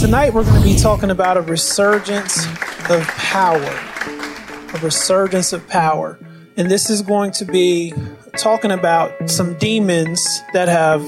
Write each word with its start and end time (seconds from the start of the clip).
tonight 0.00 0.32
we're 0.32 0.44
going 0.44 0.62
to 0.62 0.66
be 0.66 0.76
talking 0.76 1.10
about 1.10 1.36
a 1.36 1.42
resurgence 1.42 2.46
of 2.88 3.06
power. 3.18 3.60
A 3.60 4.80
resurgence 4.82 5.52
of 5.52 5.68
power. 5.68 6.18
And 6.56 6.70
this 6.70 6.88
is 6.88 7.02
going 7.02 7.32
to 7.32 7.44
be 7.44 7.92
talking 8.38 8.70
about 8.70 9.28
some 9.28 9.58
demons 9.58 10.40
that 10.54 10.68
have 10.68 11.02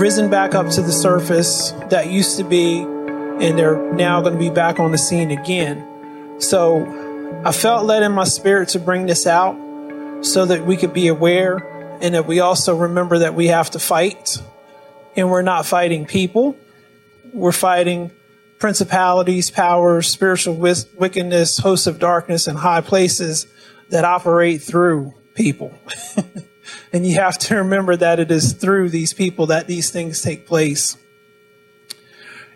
risen 0.00 0.30
back 0.30 0.54
up 0.54 0.68
to 0.70 0.82
the 0.82 0.92
surface 0.92 1.72
that 1.88 2.08
used 2.12 2.36
to 2.36 2.44
be, 2.44 2.78
and 2.78 3.58
they're 3.58 3.92
now 3.92 4.20
going 4.20 4.34
to 4.34 4.38
be 4.38 4.50
back 4.50 4.78
on 4.78 4.92
the 4.92 4.98
scene 4.98 5.32
again. 5.32 5.84
So 6.40 6.86
I 7.44 7.50
felt 7.50 7.86
led 7.86 8.04
in 8.04 8.12
my 8.12 8.22
spirit 8.22 8.68
to 8.70 8.78
bring 8.78 9.06
this 9.06 9.26
out 9.26 9.56
so 10.24 10.46
that 10.46 10.64
we 10.64 10.76
could 10.76 10.92
be 10.92 11.08
aware 11.08 11.56
and 12.00 12.14
that 12.14 12.28
we 12.28 12.38
also 12.38 12.76
remember 12.76 13.18
that 13.18 13.34
we 13.34 13.48
have 13.48 13.70
to 13.70 13.80
fight. 13.80 14.38
And 15.16 15.28
we're 15.28 15.42
not 15.42 15.66
fighting 15.66 16.06
people, 16.06 16.54
we're 17.32 17.52
fighting 17.52 18.10
principalities, 18.58 19.50
powers, 19.50 20.06
spiritual 20.06 20.54
wickedness, 20.54 21.58
hosts 21.58 21.86
of 21.86 21.98
darkness, 21.98 22.46
and 22.46 22.58
high 22.58 22.82
places 22.82 23.46
that 23.88 24.04
operate 24.04 24.62
through 24.62 25.14
people. 25.34 25.74
and 26.92 27.06
you 27.06 27.14
have 27.16 27.38
to 27.38 27.56
remember 27.56 27.96
that 27.96 28.20
it 28.20 28.30
is 28.30 28.52
through 28.52 28.90
these 28.90 29.14
people 29.14 29.46
that 29.46 29.66
these 29.66 29.90
things 29.90 30.20
take 30.20 30.46
place. 30.46 30.96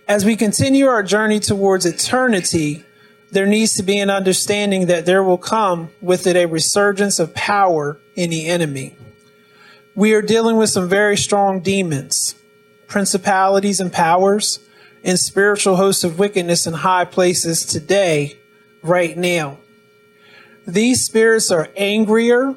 As 0.06 0.24
we 0.24 0.36
continue 0.36 0.86
our 0.86 1.02
journey 1.02 1.40
towards 1.40 1.86
eternity, 1.86 2.84
there 3.30 3.46
needs 3.46 3.74
to 3.76 3.82
be 3.82 3.98
an 3.98 4.10
understanding 4.10 4.86
that 4.86 5.06
there 5.06 5.22
will 5.22 5.38
come 5.38 5.90
with 6.00 6.26
it 6.26 6.36
a 6.36 6.46
resurgence 6.46 7.18
of 7.18 7.34
power 7.34 7.98
in 8.14 8.30
the 8.30 8.46
enemy. 8.46 8.96
We 9.94 10.12
are 10.12 10.22
dealing 10.22 10.56
with 10.56 10.70
some 10.70 10.88
very 10.88 11.16
strong 11.16 11.60
demons, 11.60 12.34
principalities 12.94 13.80
and 13.80 13.92
powers, 13.92 14.60
and 15.02 15.18
spiritual 15.18 15.74
hosts 15.74 16.04
of 16.04 16.16
wickedness 16.16 16.64
in 16.64 16.72
high 16.72 17.04
places 17.04 17.66
today, 17.66 18.38
right 18.84 19.18
now. 19.18 19.58
These 20.64 21.04
spirits 21.04 21.50
are 21.50 21.68
angrier 21.76 22.54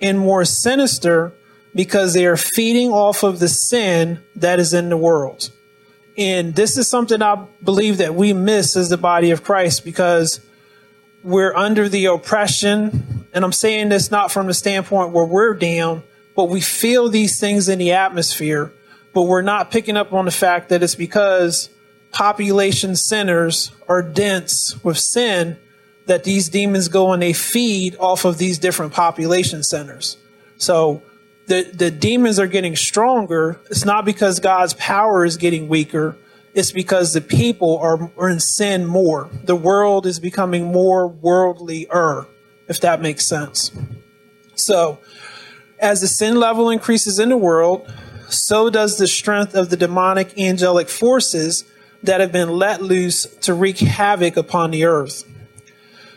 and 0.00 0.16
more 0.16 0.44
sinister 0.44 1.32
because 1.74 2.14
they 2.14 2.24
are 2.26 2.36
feeding 2.36 2.92
off 2.92 3.24
of 3.24 3.40
the 3.40 3.48
sin 3.48 4.22
that 4.36 4.60
is 4.60 4.72
in 4.72 4.90
the 4.90 4.96
world. 4.96 5.50
And 6.16 6.54
this 6.54 6.78
is 6.78 6.86
something 6.86 7.20
I 7.20 7.48
believe 7.60 7.98
that 7.98 8.14
we 8.14 8.32
miss 8.32 8.76
as 8.76 8.90
the 8.90 8.96
body 8.96 9.32
of 9.32 9.42
Christ 9.42 9.84
because 9.84 10.38
we're 11.24 11.56
under 11.56 11.88
the 11.88 12.04
oppression. 12.04 13.26
And 13.32 13.44
I'm 13.44 13.50
saying 13.50 13.88
this 13.88 14.08
not 14.12 14.30
from 14.30 14.46
the 14.46 14.54
standpoint 14.54 15.10
where 15.10 15.26
we're 15.26 15.54
down, 15.54 16.04
but 16.36 16.44
we 16.44 16.60
feel 16.60 17.08
these 17.08 17.40
things 17.40 17.68
in 17.68 17.80
the 17.80 17.90
atmosphere, 17.90 18.72
but 19.12 19.22
we're 19.22 19.42
not 19.42 19.70
picking 19.70 19.96
up 19.96 20.12
on 20.12 20.24
the 20.24 20.30
fact 20.30 20.68
that 20.68 20.82
it's 20.82 20.94
because 20.94 21.68
population 22.12 22.96
centers 22.96 23.70
are 23.88 24.02
dense 24.02 24.82
with 24.84 24.98
sin 24.98 25.58
that 26.06 26.24
these 26.24 26.48
demons 26.48 26.88
go 26.88 27.12
and 27.12 27.22
they 27.22 27.32
feed 27.32 27.96
off 27.98 28.24
of 28.24 28.38
these 28.38 28.58
different 28.58 28.92
population 28.92 29.62
centers. 29.62 30.16
So 30.56 31.02
the, 31.46 31.62
the 31.62 31.90
demons 31.90 32.38
are 32.38 32.46
getting 32.46 32.76
stronger. 32.76 33.60
It's 33.70 33.84
not 33.84 34.04
because 34.04 34.40
God's 34.40 34.74
power 34.74 35.24
is 35.24 35.36
getting 35.36 35.68
weaker. 35.68 36.16
It's 36.52 36.72
because 36.72 37.12
the 37.12 37.20
people 37.20 37.78
are, 37.78 38.10
are 38.16 38.28
in 38.28 38.40
sin 38.40 38.86
more. 38.86 39.30
The 39.44 39.54
world 39.56 40.06
is 40.06 40.18
becoming 40.18 40.72
more 40.72 41.06
worldly-er, 41.06 42.26
if 42.68 42.80
that 42.80 43.00
makes 43.00 43.26
sense. 43.26 43.70
So 44.56 44.98
as 45.78 46.00
the 46.00 46.08
sin 46.08 46.38
level 46.40 46.70
increases 46.70 47.18
in 47.18 47.28
the 47.28 47.36
world, 47.36 47.92
so 48.32 48.70
does 48.70 48.98
the 48.98 49.06
strength 49.06 49.54
of 49.54 49.70
the 49.70 49.76
demonic 49.76 50.38
angelic 50.38 50.88
forces 50.88 51.64
that 52.02 52.20
have 52.20 52.32
been 52.32 52.50
let 52.50 52.82
loose 52.82 53.24
to 53.42 53.54
wreak 53.54 53.78
havoc 53.78 54.36
upon 54.36 54.70
the 54.70 54.84
earth. 54.84 55.24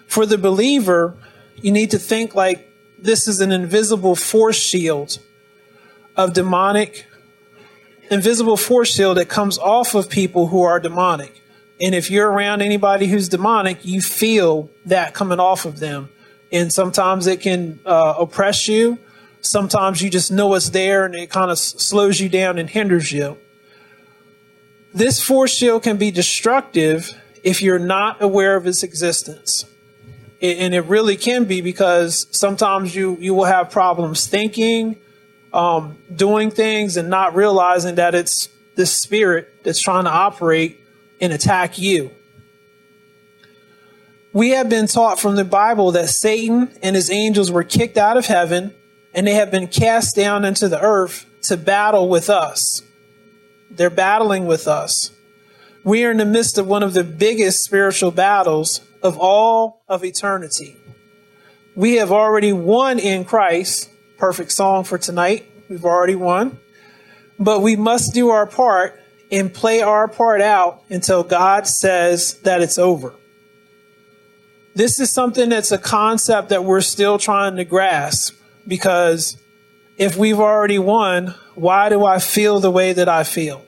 For 0.08 0.26
the 0.26 0.38
believer, 0.38 1.18
you 1.56 1.72
need 1.72 1.92
to 1.92 2.00
think 2.00 2.36
like 2.36 2.70
this 3.00 3.28
is 3.28 3.42
an 3.42 3.52
invisible 3.52 4.16
force 4.16 4.58
shield 4.58 5.20
of 6.16 6.34
demonic, 6.34 7.06
invisible 8.10 8.58
force 8.58 8.94
shield 8.94 9.18
that 9.18 9.28
comes 9.28 9.58
off 9.58 9.96
of 9.96 10.10
people 10.10 10.48
who 10.48 10.62
are 10.62 10.80
demonic. 10.80 11.42
And 11.82 11.96
if 11.96 12.10
you're 12.12 12.30
around 12.30 12.62
anybody 12.62 13.08
who's 13.08 13.28
demonic, 13.28 13.84
you 13.84 14.02
feel 14.02 14.70
that 14.86 15.14
coming 15.14 15.40
off 15.40 15.66
of 15.66 15.80
them. 15.80 16.10
And 16.52 16.72
sometimes 16.72 17.28
it 17.28 17.42
can 17.42 17.80
uh, 17.86 18.16
oppress 18.20 18.68
you. 18.68 19.00
Sometimes 19.44 20.02
you 20.02 20.10
just 20.10 20.32
know 20.32 20.54
it's 20.56 20.70
there 20.70 21.06
and 21.06 21.14
it 21.14 21.30
kind 21.30 21.52
of 21.52 21.60
slows 21.60 22.20
you 22.20 22.30
down 22.30 22.58
and 22.58 22.70
hinders 22.70 23.12
you. 23.12 23.38
This 24.94 25.22
force 25.22 25.54
shield 25.54 25.84
can 25.84 25.98
be 25.98 26.12
destructive 26.12 27.14
if 27.44 27.62
you're 27.62 27.78
not 27.78 28.22
aware 28.22 28.56
of 28.56 28.66
its 28.66 28.84
existence. 28.84 29.66
And 30.42 30.74
it 30.74 30.82
really 30.82 31.18
can 31.18 31.44
be 31.44 31.62
because 31.62 32.26
sometimes 32.32 32.96
you, 32.96 33.18
you 33.20 33.34
will 33.34 33.46
have 33.46 33.70
problems 33.70 34.28
thinking, 34.28 34.98
um, 35.52 35.98
doing 36.14 36.50
things, 36.50 36.96
and 36.96 37.10
not 37.10 37.36
realizing 37.36 37.96
that 37.96 38.16
it's 38.16 38.50
this 38.76 38.94
spirit 38.94 39.64
that's 39.64 39.82
trying 39.82 40.06
to 40.06 40.10
operate 40.10 40.80
and 41.20 41.34
attack 41.34 41.78
you. 41.78 42.12
We 44.32 44.50
have 44.52 44.70
been 44.70 44.88
taught 44.88 45.20
from 45.20 45.36
the 45.36 45.46
Bible 45.46 45.92
that 45.92 46.10
Satan 46.10 46.76
and 46.82 46.96
his 46.96 47.10
angels 47.10 47.52
were 47.52 47.64
kicked 47.64 47.98
out 47.98 48.18
of 48.18 48.26
heaven 48.26 48.74
and 49.14 49.28
they 49.28 49.34
have 49.34 49.52
been 49.52 49.68
cast 49.68 50.16
down 50.16 50.46
into 50.46 50.68
the 50.68 50.82
earth 50.82 51.26
to 51.44 51.58
battle 51.58 52.10
with 52.10 52.30
us. 52.30 52.82
They're 53.70 53.90
battling 53.90 54.46
with 54.46 54.68
us. 54.68 55.12
We 55.84 56.06
are 56.06 56.12
in 56.12 56.18
the 56.18 56.26
midst 56.26 56.58
of 56.58 56.68
one 56.68 56.84
of 56.84 56.94
the 56.94 57.04
biggest 57.04 57.64
spiritual 57.64 58.12
battles 58.12 58.82
of 59.02 59.18
all 59.18 59.84
of 59.88 60.04
eternity. 60.04 60.78
We 61.76 61.96
have 61.96 62.12
already 62.12 62.54
won 62.54 63.00
in 63.00 63.26
Christ. 63.26 63.90
Perfect 64.18 64.52
song 64.52 64.84
for 64.84 64.98
tonight. 64.98 65.50
We've 65.70 65.86
already 65.86 66.16
won. 66.16 66.60
But 67.40 67.62
we 67.62 67.76
must 67.76 68.14
do 68.14 68.30
our 68.30 68.46
part 68.46 69.00
and 69.32 69.54
play 69.54 69.82
our 69.82 70.08
part 70.08 70.40
out 70.40 70.84
until 70.90 71.24
God 71.24 71.68
says 71.68 72.36
that 72.42 72.62
it's 72.62 72.78
over. 72.78 73.14
This 74.76 75.00
is 75.00 75.12
something 75.12 75.50
that's 75.50 75.72
a 75.72 75.78
concept 75.78 76.50
that 76.50 76.64
we're 76.64 76.82
still 76.82 77.18
trying 77.18 77.58
to 77.58 77.66
grasp 77.66 78.36
because 78.68 79.38
if 79.98 80.16
we've 80.16 80.40
already 80.40 80.80
won, 80.80 81.36
why 81.56 81.90
do 81.90 82.06
I 82.06 82.20
feel 82.20 82.60
the 82.60 82.72
way 82.72 82.94
that 82.94 83.10
I 83.10 83.24
feel? 83.24 83.66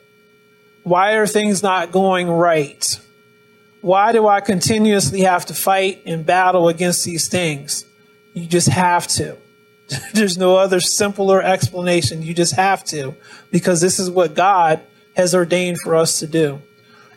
Why 0.84 1.14
are 1.14 1.28
things 1.28 1.64
not 1.64 1.92
going 1.92 2.30
right? 2.30 3.00
Why 3.82 4.12
do 4.12 4.28
I 4.28 4.42
continuously 4.42 5.22
have 5.22 5.46
to 5.48 5.54
fight 5.54 6.02
and 6.06 6.26
battle 6.26 6.70
against 6.70 7.06
these 7.06 7.28
things? 7.28 7.86
You 8.34 8.48
just 8.48 8.68
have 8.68 9.08
to. 9.10 9.38
There's 10.14 10.38
no 10.38 10.58
other 10.58 10.80
simpler 10.80 11.42
explanation. 11.42 12.24
You 12.24 12.34
just 12.34 12.56
have 12.56 12.84
to 12.86 13.16
because 13.52 13.82
this 13.82 14.00
is 14.00 14.10
what 14.10 14.34
God 14.34 14.82
has 15.16 15.36
ordained 15.36 15.80
for 15.80 15.96
us 15.96 16.20
to 16.20 16.28
do. 16.28 16.62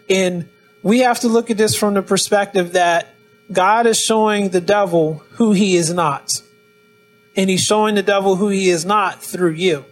And 0.08 0.48
we 0.82 1.00
have 1.00 1.20
to 1.20 1.28
look 1.28 1.50
at 1.50 1.56
this 1.56 1.74
from 1.74 1.94
the 1.94 2.02
perspective 2.02 2.72
that 2.72 3.14
God 3.50 3.86
is 3.86 3.98
showing 3.98 4.50
the 4.50 4.60
devil 4.60 5.22
who 5.32 5.52
he 5.52 5.76
is 5.76 5.92
not. 5.92 6.42
And 7.38 7.48
he's 7.48 7.62
showing 7.62 7.94
the 7.94 8.02
devil 8.02 8.34
who 8.34 8.48
he 8.48 8.68
is 8.68 8.84
not 8.84 9.22
through 9.22 9.52
you, 9.52 9.84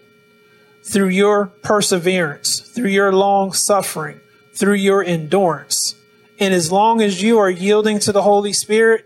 through 0.82 1.10
your 1.10 1.46
perseverance, 1.46 2.58
through 2.58 2.90
your 2.90 3.12
long 3.12 3.52
suffering, 3.52 4.20
through 4.52 4.74
your 4.74 5.04
endurance. 5.04 5.94
And 6.40 6.52
as 6.52 6.72
long 6.72 7.00
as 7.00 7.22
you 7.22 7.38
are 7.38 7.48
yielding 7.48 8.00
to 8.00 8.10
the 8.10 8.22
Holy 8.22 8.52
Spirit, 8.52 9.04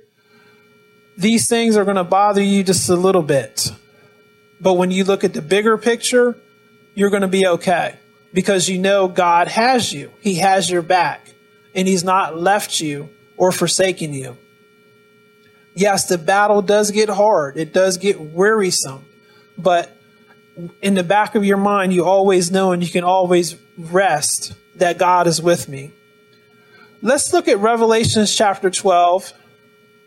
these 1.18 1.50
things 1.50 1.76
are 1.76 1.84
going 1.84 1.98
to 1.98 2.04
bother 2.04 2.42
you 2.42 2.64
just 2.64 2.88
a 2.88 2.96
little 2.96 3.22
bit. 3.22 3.72
But 4.58 4.74
when 4.74 4.90
you 4.90 5.04
look 5.04 5.22
at 5.22 5.34
the 5.34 5.42
bigger 5.42 5.76
picture, 5.76 6.34
you're 6.94 7.10
going 7.10 7.20
to 7.20 7.28
be 7.28 7.46
okay 7.46 7.96
because 8.32 8.70
you 8.70 8.78
know 8.78 9.06
God 9.06 9.48
has 9.48 9.92
you. 9.92 10.12
He 10.22 10.36
has 10.36 10.70
your 10.70 10.82
back 10.82 11.28
and 11.74 11.86
he's 11.86 12.04
not 12.04 12.38
left 12.38 12.80
you 12.80 13.10
or 13.36 13.52
forsaken 13.52 14.14
you 14.14 14.38
yes, 15.80 16.06
the 16.06 16.18
battle 16.18 16.62
does 16.62 16.90
get 16.90 17.08
hard. 17.08 17.56
It 17.56 17.72
does 17.72 17.96
get 17.96 18.20
wearisome. 18.20 19.04
But 19.56 19.96
in 20.82 20.94
the 20.94 21.02
back 21.02 21.34
of 21.34 21.44
your 21.44 21.56
mind, 21.56 21.92
you 21.92 22.04
always 22.04 22.50
know 22.50 22.72
and 22.72 22.82
you 22.82 22.90
can 22.90 23.04
always 23.04 23.56
rest 23.78 24.54
that 24.76 24.98
God 24.98 25.26
is 25.26 25.40
with 25.40 25.68
me. 25.68 25.92
Let's 27.02 27.32
look 27.32 27.48
at 27.48 27.58
Revelations 27.58 28.34
chapter 28.34 28.68
12. 28.68 29.32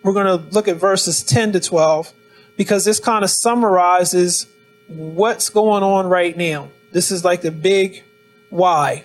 We're 0.04 0.14
going 0.14 0.28
to 0.28 0.54
look 0.54 0.68
at 0.68 0.78
verses 0.78 1.24
10 1.24 1.54
to 1.54 1.60
12 1.60 2.14
because 2.56 2.86
this 2.86 3.00
kind 3.00 3.24
of 3.24 3.31
summarizes 3.31 4.46
what's 4.88 5.50
going 5.50 5.81
on 5.81 6.08
right 6.08 6.38
now. 6.38 6.69
This 6.92 7.10
is 7.10 7.26
like 7.26 7.42
the 7.42 7.52
big 7.52 8.04
why. 8.50 9.04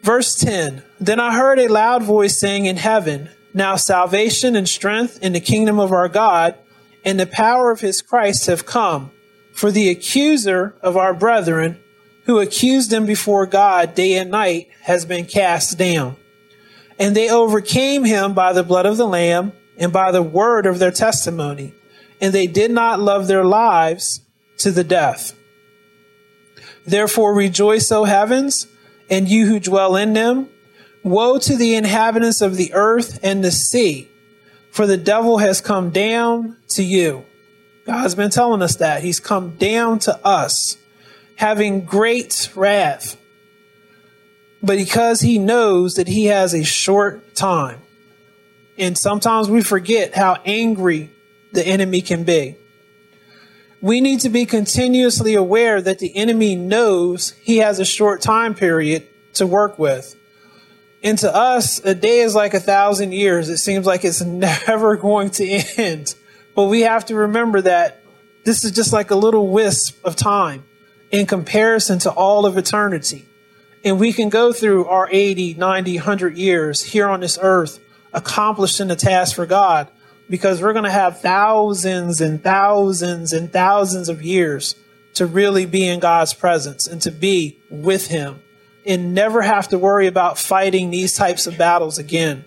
Verse 0.00 0.34
10 0.36 0.82
Then 1.00 1.20
I 1.20 1.34
heard 1.34 1.58
a 1.58 1.68
loud 1.68 2.02
voice 2.02 2.38
saying 2.38 2.64
in 2.64 2.76
heaven, 2.76 3.28
now 3.56 3.74
salvation 3.74 4.54
and 4.54 4.68
strength 4.68 5.18
in 5.22 5.32
the 5.32 5.40
kingdom 5.40 5.80
of 5.80 5.90
our 5.90 6.08
God 6.08 6.56
and 7.04 7.18
the 7.18 7.26
power 7.26 7.70
of 7.70 7.80
his 7.80 8.02
Christ 8.02 8.46
have 8.46 8.66
come. 8.66 9.10
For 9.52 9.70
the 9.70 9.88
accuser 9.88 10.74
of 10.82 10.96
our 10.96 11.14
brethren, 11.14 11.80
who 12.26 12.40
accused 12.40 12.90
them 12.90 13.06
before 13.06 13.46
God 13.46 13.94
day 13.94 14.18
and 14.18 14.30
night 14.30 14.68
has 14.82 15.06
been 15.06 15.24
cast 15.24 15.78
down. 15.78 16.16
And 16.98 17.16
they 17.16 17.30
overcame 17.30 18.04
him 18.04 18.34
by 18.34 18.52
the 18.52 18.64
blood 18.64 18.84
of 18.84 18.96
the 18.96 19.06
Lamb 19.06 19.52
and 19.78 19.92
by 19.92 20.10
the 20.10 20.22
word 20.22 20.66
of 20.66 20.78
their 20.78 20.90
testimony. 20.90 21.72
And 22.20 22.34
they 22.34 22.46
did 22.46 22.70
not 22.70 23.00
love 23.00 23.26
their 23.26 23.44
lives 23.44 24.20
to 24.58 24.70
the 24.70 24.84
death. 24.84 25.34
Therefore 26.84 27.34
rejoice, 27.34 27.90
O 27.92 28.04
heavens, 28.04 28.66
and 29.08 29.28
you 29.28 29.46
who 29.46 29.60
dwell 29.60 29.96
in 29.96 30.12
them. 30.12 30.48
Woe 31.06 31.38
to 31.38 31.56
the 31.56 31.76
inhabitants 31.76 32.40
of 32.40 32.56
the 32.56 32.74
earth 32.74 33.20
and 33.22 33.44
the 33.44 33.52
sea, 33.52 34.10
for 34.72 34.88
the 34.88 34.96
devil 34.96 35.38
has 35.38 35.60
come 35.60 35.90
down 35.90 36.56
to 36.70 36.82
you. 36.82 37.24
God's 37.86 38.16
been 38.16 38.30
telling 38.30 38.60
us 38.60 38.74
that. 38.78 39.04
He's 39.04 39.20
come 39.20 39.50
down 39.50 40.00
to 40.00 40.26
us, 40.26 40.76
having 41.36 41.84
great 41.84 42.50
wrath. 42.56 43.16
But 44.60 44.78
because 44.78 45.20
he 45.20 45.38
knows 45.38 45.94
that 45.94 46.08
he 46.08 46.24
has 46.24 46.52
a 46.54 46.64
short 46.64 47.36
time, 47.36 47.78
and 48.76 48.98
sometimes 48.98 49.48
we 49.48 49.62
forget 49.62 50.16
how 50.16 50.38
angry 50.44 51.08
the 51.52 51.64
enemy 51.64 52.00
can 52.00 52.24
be. 52.24 52.56
We 53.80 54.00
need 54.00 54.22
to 54.22 54.28
be 54.28 54.44
continuously 54.44 55.36
aware 55.36 55.80
that 55.80 56.00
the 56.00 56.16
enemy 56.16 56.56
knows 56.56 57.30
he 57.44 57.58
has 57.58 57.78
a 57.78 57.84
short 57.84 58.22
time 58.22 58.56
period 58.56 59.06
to 59.34 59.46
work 59.46 59.78
with. 59.78 60.16
And 61.06 61.16
to 61.20 61.32
us, 61.32 61.78
a 61.84 61.94
day 61.94 62.18
is 62.18 62.34
like 62.34 62.52
a 62.52 62.58
thousand 62.58 63.12
years. 63.12 63.48
It 63.48 63.58
seems 63.58 63.86
like 63.86 64.04
it's 64.04 64.20
never 64.24 64.96
going 64.96 65.30
to 65.30 65.46
end. 65.46 66.12
But 66.56 66.64
we 66.64 66.80
have 66.80 67.04
to 67.06 67.14
remember 67.14 67.60
that 67.60 68.02
this 68.44 68.64
is 68.64 68.72
just 68.72 68.92
like 68.92 69.12
a 69.12 69.14
little 69.14 69.46
wisp 69.46 70.04
of 70.04 70.16
time 70.16 70.64
in 71.12 71.26
comparison 71.26 72.00
to 72.00 72.10
all 72.10 72.44
of 72.44 72.58
eternity. 72.58 73.24
And 73.84 74.00
we 74.00 74.12
can 74.12 74.30
go 74.30 74.52
through 74.52 74.86
our 74.86 75.08
80, 75.08 75.54
90, 75.54 75.94
100 75.94 76.36
years 76.36 76.82
here 76.82 77.08
on 77.08 77.20
this 77.20 77.38
earth 77.40 77.78
accomplishing 78.12 78.88
the 78.88 78.96
task 78.96 79.36
for 79.36 79.46
God 79.46 79.86
because 80.28 80.60
we're 80.60 80.72
going 80.72 80.86
to 80.86 80.90
have 80.90 81.20
thousands 81.20 82.20
and 82.20 82.42
thousands 82.42 83.32
and 83.32 83.52
thousands 83.52 84.08
of 84.08 84.22
years 84.22 84.74
to 85.14 85.24
really 85.24 85.66
be 85.66 85.86
in 85.86 86.00
God's 86.00 86.34
presence 86.34 86.88
and 86.88 87.00
to 87.02 87.12
be 87.12 87.60
with 87.70 88.08
Him 88.08 88.40
and 88.86 89.14
never 89.14 89.42
have 89.42 89.68
to 89.68 89.78
worry 89.78 90.06
about 90.06 90.38
fighting 90.38 90.90
these 90.90 91.14
types 91.14 91.46
of 91.46 91.58
battles 91.58 91.98
again. 91.98 92.44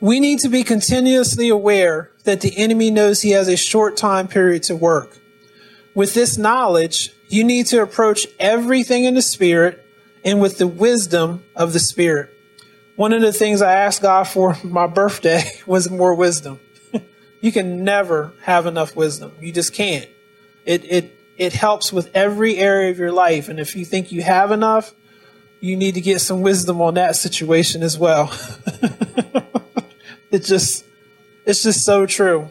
We 0.00 0.18
need 0.18 0.40
to 0.40 0.48
be 0.48 0.64
continuously 0.64 1.48
aware 1.48 2.10
that 2.24 2.40
the 2.40 2.56
enemy 2.56 2.90
knows 2.90 3.22
he 3.22 3.30
has 3.30 3.46
a 3.46 3.56
short 3.56 3.96
time 3.96 4.26
period 4.26 4.64
to 4.64 4.74
work. 4.74 5.16
With 5.94 6.14
this 6.14 6.36
knowledge, 6.36 7.14
you 7.28 7.44
need 7.44 7.66
to 7.66 7.82
approach 7.82 8.26
everything 8.40 9.04
in 9.04 9.14
the 9.14 9.22
Spirit 9.22 9.86
and 10.24 10.40
with 10.40 10.58
the 10.58 10.66
wisdom 10.66 11.44
of 11.54 11.72
the 11.72 11.78
Spirit. 11.78 12.30
One 12.96 13.12
of 13.12 13.22
the 13.22 13.32
things 13.32 13.62
I 13.62 13.74
asked 13.74 14.02
God 14.02 14.24
for 14.24 14.56
my 14.64 14.86
birthday 14.86 15.44
was 15.66 15.88
more 15.88 16.14
wisdom. 16.14 16.58
you 17.40 17.52
can 17.52 17.84
never 17.84 18.32
have 18.42 18.66
enough 18.66 18.96
wisdom. 18.96 19.32
You 19.40 19.52
just 19.52 19.72
can't. 19.72 20.08
It, 20.64 20.84
it, 20.84 21.18
it 21.36 21.52
helps 21.52 21.92
with 21.92 22.10
every 22.14 22.56
area 22.56 22.90
of 22.90 22.98
your 22.98 23.12
life. 23.12 23.48
And 23.48 23.58
if 23.58 23.76
you 23.76 23.84
think 23.84 24.12
you 24.12 24.22
have 24.22 24.50
enough, 24.50 24.94
you 25.60 25.76
need 25.76 25.94
to 25.94 26.00
get 26.00 26.20
some 26.20 26.42
wisdom 26.42 26.80
on 26.80 26.94
that 26.94 27.16
situation 27.16 27.82
as 27.82 27.98
well. 27.98 28.32
It 30.32 30.44
just, 30.44 30.86
it's 31.44 31.62
just 31.62 31.84
so 31.84 32.06
true. 32.06 32.48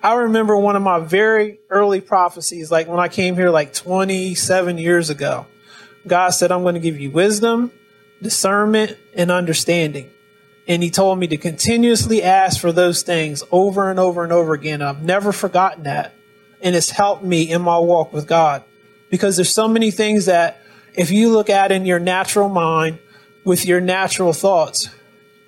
I 0.00 0.14
remember 0.14 0.56
one 0.56 0.76
of 0.76 0.82
my 0.82 1.00
very 1.00 1.58
early 1.68 2.00
prophecies, 2.00 2.70
like 2.70 2.86
when 2.86 3.00
I 3.00 3.08
came 3.08 3.34
here 3.34 3.50
like 3.50 3.74
27 3.74 4.78
years 4.78 5.10
ago. 5.10 5.46
God 6.06 6.30
said, 6.30 6.52
I'm 6.52 6.62
going 6.62 6.74
to 6.74 6.80
give 6.80 7.00
you 7.00 7.10
wisdom, 7.10 7.72
discernment, 8.22 8.96
and 9.12 9.32
understanding. 9.32 10.08
And 10.68 10.84
he 10.84 10.90
told 10.90 11.18
me 11.18 11.26
to 11.26 11.36
continuously 11.36 12.22
ask 12.22 12.60
for 12.60 12.70
those 12.70 13.02
things 13.02 13.42
over 13.50 13.90
and 13.90 13.98
over 13.98 14.22
and 14.22 14.32
over 14.32 14.54
again. 14.54 14.80
I've 14.80 15.02
never 15.02 15.32
forgotten 15.32 15.82
that. 15.82 16.14
And 16.60 16.74
it's 16.74 16.90
helped 16.90 17.22
me 17.22 17.50
in 17.50 17.62
my 17.62 17.78
walk 17.78 18.12
with 18.12 18.26
God 18.26 18.64
because 19.10 19.36
there's 19.36 19.52
so 19.52 19.68
many 19.68 19.90
things 19.90 20.26
that 20.26 20.60
if 20.94 21.10
you 21.10 21.30
look 21.30 21.50
at 21.50 21.70
in 21.70 21.86
your 21.86 21.98
natural 21.98 22.48
mind 22.48 22.98
with 23.44 23.66
your 23.66 23.80
natural 23.80 24.32
thoughts, 24.32 24.88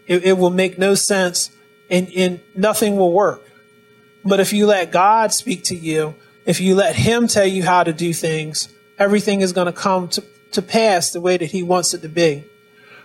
it, 0.07 0.25
it 0.25 0.39
will 0.39 0.51
make 0.51 0.79
no 0.79 0.95
sense 0.95 1.51
and, 1.91 2.11
and 2.15 2.41
nothing 2.55 2.97
will 2.97 3.13
work. 3.13 3.45
But 4.25 4.41
if 4.41 4.53
you 4.53 4.67
let 4.67 4.91
God 4.91 5.33
speak 5.33 5.65
to 5.65 5.77
you, 5.77 6.15
if 6.45 6.61
you 6.61 6.75
let 6.75 6.97
Him 6.97 7.27
tell 7.29 7.47
you 7.47 7.63
how 7.63 7.83
to 7.83 7.93
do 7.93 8.13
things, 8.13 8.69
everything 8.99 9.41
is 9.41 9.53
going 9.53 9.67
to 9.67 9.73
come 9.73 10.09
to, 10.09 10.25
to 10.53 10.63
pass 10.63 11.11
the 11.11 11.21
way 11.21 11.37
that 11.37 11.51
He 11.51 11.63
wants 11.63 11.95
it 11.95 12.03
to 12.03 12.09
be. 12.09 12.45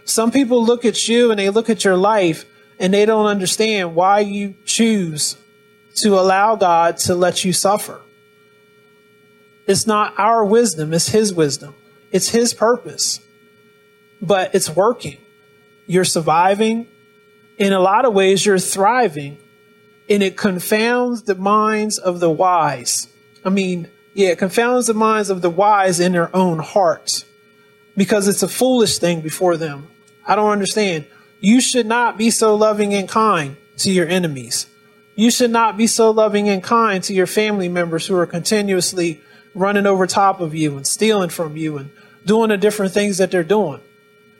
Some 0.06 0.32
people 0.32 0.64
look 0.64 0.86
at 0.86 1.08
you 1.08 1.32
and 1.32 1.40
they 1.40 1.50
look 1.50 1.70
at 1.70 1.86
your 1.86 1.96
life 1.96 2.46
and 2.80 2.94
they 2.94 3.06
don't 3.06 3.26
understand 3.26 3.96
why 3.96 4.20
you 4.20 4.56
choose 4.66 5.38
to 5.96 6.20
allow 6.20 6.56
God 6.56 6.98
to 6.98 7.16
let 7.16 7.46
you 7.46 7.54
suffer. 7.54 8.02
It's 9.68 9.88
not 9.88 10.14
our 10.18 10.44
wisdom, 10.44 10.94
it's 10.94 11.10
His 11.10 11.34
wisdom. 11.34 11.76
It's 12.12 12.30
His 12.30 12.54
purpose. 12.54 13.20
But 14.22 14.54
it's 14.56 14.70
working. 14.70 15.18
You're 15.88 16.06
surviving 16.06 16.88
in 17.58 17.74
a 17.74 17.80
lot 17.80 18.06
of 18.06 18.14
ways, 18.14 18.46
you're 18.46 18.60
thriving 18.60 19.38
and 20.10 20.22
it 20.22 20.36
confounds 20.38 21.24
the 21.24 21.36
minds 21.36 21.98
of 21.98 22.20
the 22.20 22.30
wise. 22.30 23.08
I 23.46 23.50
mean, 23.50 23.90
yeah, 24.14 24.30
it 24.30 24.38
confounds 24.38 24.88
the 24.88 24.94
minds 24.94 25.30
of 25.30 25.42
the 25.42 25.50
wise 25.50 26.00
in 26.00 26.12
their 26.12 26.36
own 26.36 26.60
hearts 26.60 27.26
because 27.96 28.28
it's 28.28 28.44
a 28.44 28.48
foolish 28.48 28.98
thing 28.98 29.22
before 29.22 29.58
them. 29.58 29.88
I 30.26 30.36
don't 30.36 30.52
understand. 30.52 31.06
You 31.40 31.62
should 31.62 31.86
not 31.86 32.18
be 32.18 32.32
so 32.32 32.56
loving 32.56 32.94
and 32.94 33.08
kind 33.08 33.58
to 33.78 33.92
your 33.92 34.08
enemies. 34.08 34.68
You 35.16 35.30
should 35.30 35.52
not 35.52 35.78
be 35.78 35.88
so 35.88 36.12
loving 36.12 36.50
and 36.50 36.64
kind 36.64 37.04
to 37.04 37.14
your 37.14 37.28
family 37.28 37.70
members 37.70 38.08
who 38.08 38.16
are 38.16 38.26
continuously 38.26 39.22
running 39.54 39.86
over 39.86 40.08
top 40.08 40.42
of 40.42 40.56
you 40.56 40.76
and 40.76 40.88
stealing 40.88 41.30
from 41.30 41.56
you 41.56 41.78
and 41.78 41.92
doing 42.26 42.50
the 42.50 42.58
different 42.58 42.94
things 42.94 43.20
that 43.20 43.32
they're 43.32 43.44
doing. 43.44 43.80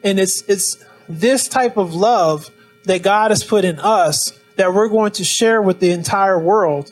And 0.04 0.20
it's, 0.20 0.42
it's 0.44 0.84
this 1.08 1.48
type 1.48 1.78
of 1.78 1.94
love 1.94 2.50
that 2.86 3.04
God 3.04 3.32
has 3.32 3.44
put 3.44 3.66
in 3.66 3.80
us 3.80 4.38
that 4.56 4.74
we're 4.74 4.90
going 4.90 5.12
to 5.14 5.24
share 5.24 5.62
with 5.62 5.80
the 5.80 5.92
entire 5.92 6.40
world. 6.40 6.92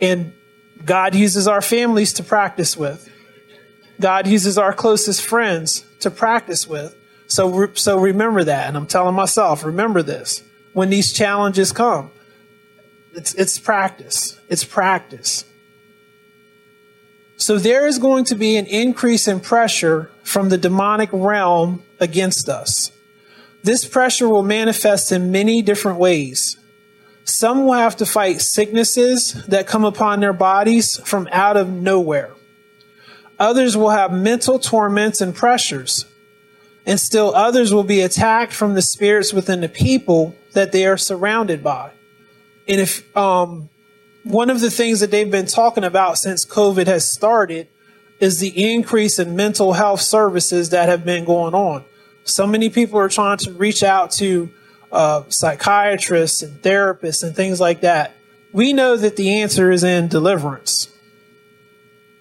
And 0.00 0.32
God 0.84 1.14
uses 1.14 1.48
our 1.48 1.62
families 1.62 2.14
to 2.14 2.22
practice 2.22 2.76
with. 2.76 3.08
God 4.00 4.26
uses 4.26 4.58
our 4.58 4.72
closest 4.72 5.22
friends 5.22 5.84
to 6.00 6.10
practice 6.10 6.66
with. 6.66 6.96
So, 7.26 7.72
so 7.74 7.98
remember 7.98 8.44
that. 8.44 8.68
And 8.68 8.76
I'm 8.76 8.86
telling 8.86 9.14
myself, 9.14 9.64
remember 9.64 10.02
this 10.02 10.42
when 10.72 10.90
these 10.90 11.12
challenges 11.12 11.72
come. 11.72 12.10
It's, 13.14 13.34
it's 13.34 13.58
practice. 13.58 14.38
It's 14.48 14.64
practice. 14.64 15.44
So 17.36 17.58
there 17.58 17.86
is 17.86 17.98
going 17.98 18.24
to 18.26 18.34
be 18.34 18.56
an 18.56 18.66
increase 18.66 19.26
in 19.26 19.40
pressure 19.40 20.10
from 20.22 20.48
the 20.48 20.58
demonic 20.58 21.10
realm 21.12 21.82
against 21.98 22.48
us. 22.48 22.92
This 23.62 23.84
pressure 23.84 24.28
will 24.28 24.42
manifest 24.42 25.12
in 25.12 25.32
many 25.32 25.62
different 25.62 25.98
ways. 25.98 26.56
Some 27.24 27.64
will 27.64 27.74
have 27.74 27.96
to 27.96 28.06
fight 28.06 28.40
sicknesses 28.40 29.32
that 29.46 29.66
come 29.66 29.84
upon 29.84 30.20
their 30.20 30.32
bodies 30.32 30.98
from 31.04 31.28
out 31.30 31.56
of 31.56 31.68
nowhere. 31.68 32.34
Others 33.38 33.76
will 33.76 33.90
have 33.90 34.12
mental 34.12 34.58
torments 34.58 35.20
and 35.20 35.34
pressures. 35.34 36.06
And 36.86 36.98
still 36.98 37.34
others 37.34 37.72
will 37.72 37.84
be 37.84 38.00
attacked 38.00 38.52
from 38.52 38.74
the 38.74 38.82
spirits 38.82 39.32
within 39.32 39.60
the 39.60 39.68
people 39.68 40.36
that 40.52 40.72
they 40.72 40.86
are 40.86 40.96
surrounded 40.96 41.62
by. 41.62 41.92
And 42.68 42.80
if, 42.80 43.16
um, 43.16 43.68
one 44.24 44.50
of 44.50 44.60
the 44.60 44.70
things 44.70 45.00
that 45.00 45.10
they've 45.10 45.30
been 45.30 45.46
talking 45.46 45.84
about 45.84 46.18
since 46.18 46.44
COVID 46.44 46.86
has 46.86 47.10
started 47.10 47.68
is 48.20 48.38
the 48.38 48.72
increase 48.72 49.18
in 49.18 49.34
mental 49.34 49.72
health 49.72 50.00
services 50.00 50.70
that 50.70 50.88
have 50.88 51.04
been 51.04 51.24
going 51.24 51.54
on. 51.54 51.84
So 52.24 52.46
many 52.46 52.70
people 52.70 53.00
are 53.00 53.08
trying 53.08 53.38
to 53.38 53.52
reach 53.52 53.82
out 53.82 54.12
to 54.12 54.50
uh, 54.92 55.24
psychiatrists 55.28 56.42
and 56.42 56.62
therapists 56.62 57.24
and 57.24 57.34
things 57.34 57.60
like 57.60 57.80
that. 57.80 58.14
We 58.52 58.72
know 58.72 58.96
that 58.96 59.16
the 59.16 59.40
answer 59.40 59.72
is 59.72 59.82
in 59.82 60.06
deliverance. 60.06 60.88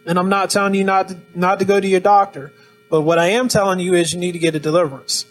And 0.07 0.17
I'm 0.17 0.29
not 0.29 0.49
telling 0.49 0.73
you 0.73 0.83
not 0.83 1.09
to, 1.09 1.17
not 1.35 1.59
to 1.59 1.65
go 1.65 1.79
to 1.79 1.87
your 1.87 1.99
doctor, 1.99 2.51
but 2.89 3.01
what 3.01 3.19
I 3.19 3.27
am 3.27 3.47
telling 3.47 3.79
you 3.79 3.93
is 3.93 4.11
you 4.11 4.19
need 4.19 4.31
to 4.31 4.39
get 4.39 4.55
a 4.55 4.59
deliverance. 4.59 5.25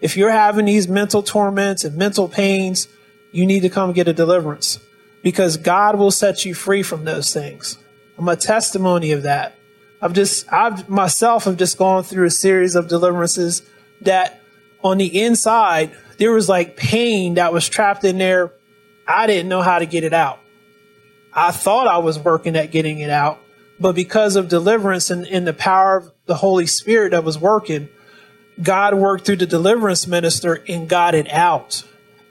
If 0.00 0.16
you're 0.16 0.30
having 0.30 0.64
these 0.64 0.88
mental 0.88 1.22
torments 1.22 1.84
and 1.84 1.96
mental 1.96 2.28
pains, 2.28 2.88
you 3.34 3.46
need 3.46 3.60
to 3.60 3.68
come 3.68 3.92
get 3.92 4.06
a 4.06 4.12
deliverance 4.12 4.78
because 5.24 5.56
God 5.56 5.98
will 5.98 6.12
set 6.12 6.44
you 6.44 6.54
free 6.54 6.84
from 6.84 7.04
those 7.04 7.32
things. 7.32 7.76
I'm 8.16 8.28
a 8.28 8.36
testimony 8.36 9.10
of 9.10 9.24
that. 9.24 9.56
I've 10.00 10.12
just, 10.12 10.50
I've 10.52 10.88
myself 10.88 11.44
have 11.44 11.56
just 11.56 11.76
gone 11.76 12.04
through 12.04 12.26
a 12.26 12.30
series 12.30 12.76
of 12.76 12.86
deliverances 12.86 13.62
that 14.02 14.40
on 14.84 14.98
the 14.98 15.20
inside, 15.20 15.96
there 16.18 16.30
was 16.30 16.48
like 16.48 16.76
pain 16.76 17.34
that 17.34 17.52
was 17.52 17.68
trapped 17.68 18.04
in 18.04 18.18
there. 18.18 18.52
I 19.08 19.26
didn't 19.26 19.48
know 19.48 19.62
how 19.62 19.80
to 19.80 19.86
get 19.86 20.04
it 20.04 20.12
out. 20.12 20.38
I 21.32 21.50
thought 21.50 21.88
I 21.88 21.98
was 21.98 22.20
working 22.20 22.54
at 22.54 22.70
getting 22.70 23.00
it 23.00 23.10
out, 23.10 23.40
but 23.80 23.96
because 23.96 24.36
of 24.36 24.48
deliverance 24.48 25.10
and, 25.10 25.26
and 25.26 25.44
the 25.44 25.52
power 25.52 25.96
of 25.96 26.12
the 26.26 26.36
Holy 26.36 26.66
Spirit 26.66 27.10
that 27.10 27.24
was 27.24 27.36
working, 27.36 27.88
God 28.62 28.94
worked 28.94 29.26
through 29.26 29.36
the 29.36 29.46
deliverance 29.46 30.06
minister 30.06 30.62
and 30.68 30.88
got 30.88 31.16
it 31.16 31.28
out. 31.32 31.82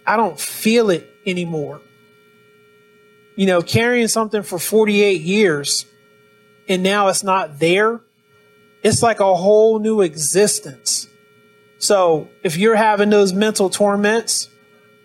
I 0.06 0.18
don't 0.18 0.40
feel 0.40 0.90
it 0.90 1.10
anymore. 1.26 1.82
You 3.36 3.48
know, 3.48 3.62
carrying 3.62 4.08
something 4.08 4.44
for 4.44 4.60
48 4.60 5.22
years 5.22 5.86
and 6.68 6.84
now 6.84 7.08
it's 7.08 7.24
not 7.24 7.60
there. 7.60 8.02
It's 8.84 9.02
like 9.02 9.20
a 9.20 9.36
whole 9.36 9.80
new 9.80 10.02
existence. 10.02 11.08
So 11.80 12.30
if 12.44 12.58
you're 12.58 12.76
having 12.76 13.10
those 13.10 13.34
mental 13.34 13.70
torments, 13.70 14.50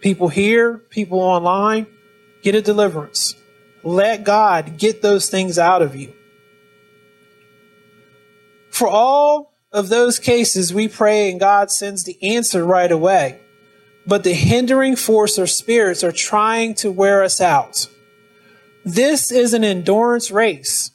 people 0.01 0.29
here, 0.29 0.79
people 0.91 1.21
online, 1.21 1.87
get 2.43 2.55
a 2.55 2.63
deliverance. 2.63 3.35
Let 3.83 4.25
God 4.25 4.79
get 4.79 5.03
those 5.03 5.29
things 5.29 5.59
out 5.59 5.83
of 5.83 5.97
you. 5.97 6.13
For 8.71 8.89
all 8.89 9.53
of 9.73 9.89
those 9.89 10.19
cases, 10.19 10.73
we 10.73 10.89
pray 10.89 11.31
and 11.31 11.41
God 11.41 11.71
sends 11.71 12.05
the 12.05 12.17
answer 12.23 12.65
right 12.65 12.91
away. 12.91 13.41
But 14.09 14.25
the 14.25 14.33
hindering 14.33 14.97
force 14.97 15.39
or 15.39 15.47
spirits 15.47 16.03
are 16.03 16.13
trying 16.13 16.75
to 16.77 16.91
wear 16.91 17.23
us 17.23 17.43
out. 17.43 17.87
This 18.85 19.31
is 19.31 19.53
an 19.53 19.65
endurance 19.65 20.31
race. 20.31 20.91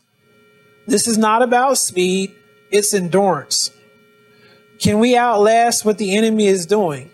This 0.88 1.08
is 1.08 1.18
not 1.18 1.44
about 1.44 1.78
speed, 1.78 2.36
it's 2.72 2.94
endurance. 2.94 3.70
Can 4.80 4.98
we 4.98 5.16
outlast 5.16 5.86
what 5.86 6.00
the 6.00 6.16
enemy 6.16 6.48
is 6.48 6.66
doing? 6.66 7.12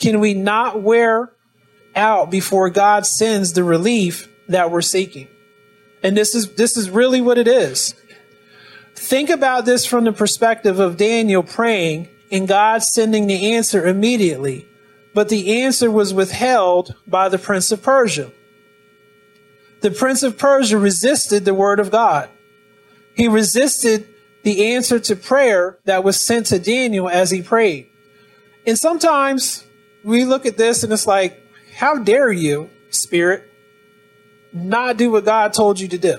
Can 0.00 0.18
we 0.18 0.34
not 0.34 0.82
wear 0.82 1.32
out 1.94 2.30
before 2.30 2.68
God 2.68 3.06
sends 3.06 3.52
the 3.52 3.62
relief 3.62 4.28
that 4.48 4.72
we're 4.72 4.82
seeking? 4.82 5.28
And 6.02 6.16
this 6.16 6.34
is 6.34 6.54
this 6.54 6.76
is 6.76 6.90
really 6.90 7.20
what 7.20 7.38
it 7.38 7.46
is. 7.46 7.94
Think 8.96 9.30
about 9.30 9.66
this 9.66 9.86
from 9.86 10.04
the 10.04 10.12
perspective 10.12 10.80
of 10.80 10.96
Daniel 10.96 11.42
praying 11.42 12.08
and 12.32 12.48
God 12.48 12.82
sending 12.82 13.26
the 13.26 13.54
answer 13.54 13.86
immediately, 13.86 14.66
but 15.14 15.28
the 15.28 15.62
answer 15.62 15.90
was 15.90 16.14
withheld 16.14 16.94
by 17.06 17.28
the 17.28 17.38
prince 17.38 17.72
of 17.72 17.82
Persia. 17.82 18.30
The 19.80 19.90
prince 19.90 20.22
of 20.22 20.38
Persia 20.38 20.78
resisted 20.78 21.44
the 21.44 21.54
word 21.54 21.80
of 21.80 21.90
God. 21.90 22.28
He 23.14 23.28
resisted 23.28 24.06
the 24.42 24.74
answer 24.74 24.98
to 25.00 25.16
prayer 25.16 25.78
that 25.84 26.04
was 26.04 26.20
sent 26.20 26.46
to 26.46 26.58
Daniel 26.58 27.08
as 27.08 27.30
he 27.30 27.42
prayed. 27.42 27.88
And 28.66 28.78
sometimes 28.78 29.64
we 30.04 30.24
look 30.24 30.46
at 30.46 30.56
this 30.56 30.82
and 30.82 30.92
it's 30.92 31.06
like, 31.06 31.42
how 31.74 31.96
dare 31.96 32.30
you, 32.30 32.70
spirit, 32.90 33.50
not 34.52 34.96
do 34.96 35.10
what 35.10 35.24
God 35.24 35.52
told 35.52 35.80
you 35.80 35.88
to 35.88 35.98
do? 35.98 36.18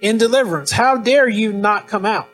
In 0.00 0.18
deliverance, 0.18 0.70
how 0.70 0.96
dare 0.96 1.28
you 1.28 1.52
not 1.52 1.88
come 1.88 2.04
out? 2.04 2.28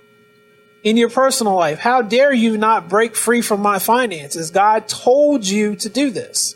In 0.82 0.96
your 0.96 1.10
personal 1.10 1.54
life, 1.54 1.78
how 1.78 2.00
dare 2.02 2.32
you 2.32 2.56
not 2.56 2.88
break 2.88 3.14
free 3.14 3.42
from 3.42 3.60
my 3.60 3.78
finances? 3.78 4.50
God 4.50 4.88
told 4.88 5.46
you 5.46 5.76
to 5.76 5.88
do 5.88 6.10
this. 6.10 6.54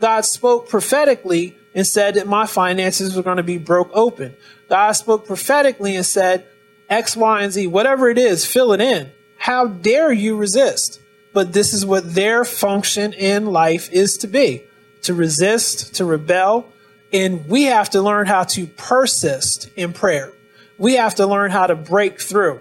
God 0.00 0.24
spoke 0.24 0.68
prophetically 0.68 1.56
and 1.74 1.86
said 1.86 2.14
that 2.14 2.26
my 2.26 2.46
finances 2.46 3.14
were 3.14 3.22
going 3.22 3.36
to 3.36 3.44
be 3.44 3.58
broke 3.58 3.90
open. 3.92 4.34
God 4.68 4.92
spoke 4.92 5.26
prophetically 5.26 5.94
and 5.94 6.04
said, 6.04 6.46
X, 6.88 7.16
Y, 7.16 7.42
and 7.42 7.52
Z, 7.52 7.68
whatever 7.68 8.08
it 8.08 8.18
is, 8.18 8.44
fill 8.44 8.72
it 8.72 8.80
in. 8.80 9.12
How 9.36 9.68
dare 9.68 10.12
you 10.12 10.36
resist? 10.36 11.00
But 11.32 11.52
this 11.52 11.72
is 11.72 11.86
what 11.86 12.14
their 12.14 12.44
function 12.44 13.12
in 13.12 13.46
life 13.46 13.90
is 13.92 14.18
to 14.18 14.26
be 14.26 14.64
to 15.02 15.14
resist, 15.14 15.94
to 15.96 16.04
rebel. 16.04 16.66
And 17.12 17.46
we 17.48 17.64
have 17.64 17.90
to 17.90 18.02
learn 18.02 18.26
how 18.26 18.44
to 18.44 18.66
persist 18.66 19.70
in 19.76 19.92
prayer. 19.92 20.32
We 20.78 20.94
have 20.94 21.16
to 21.16 21.26
learn 21.26 21.50
how 21.50 21.66
to 21.66 21.74
break 21.74 22.20
through. 22.20 22.60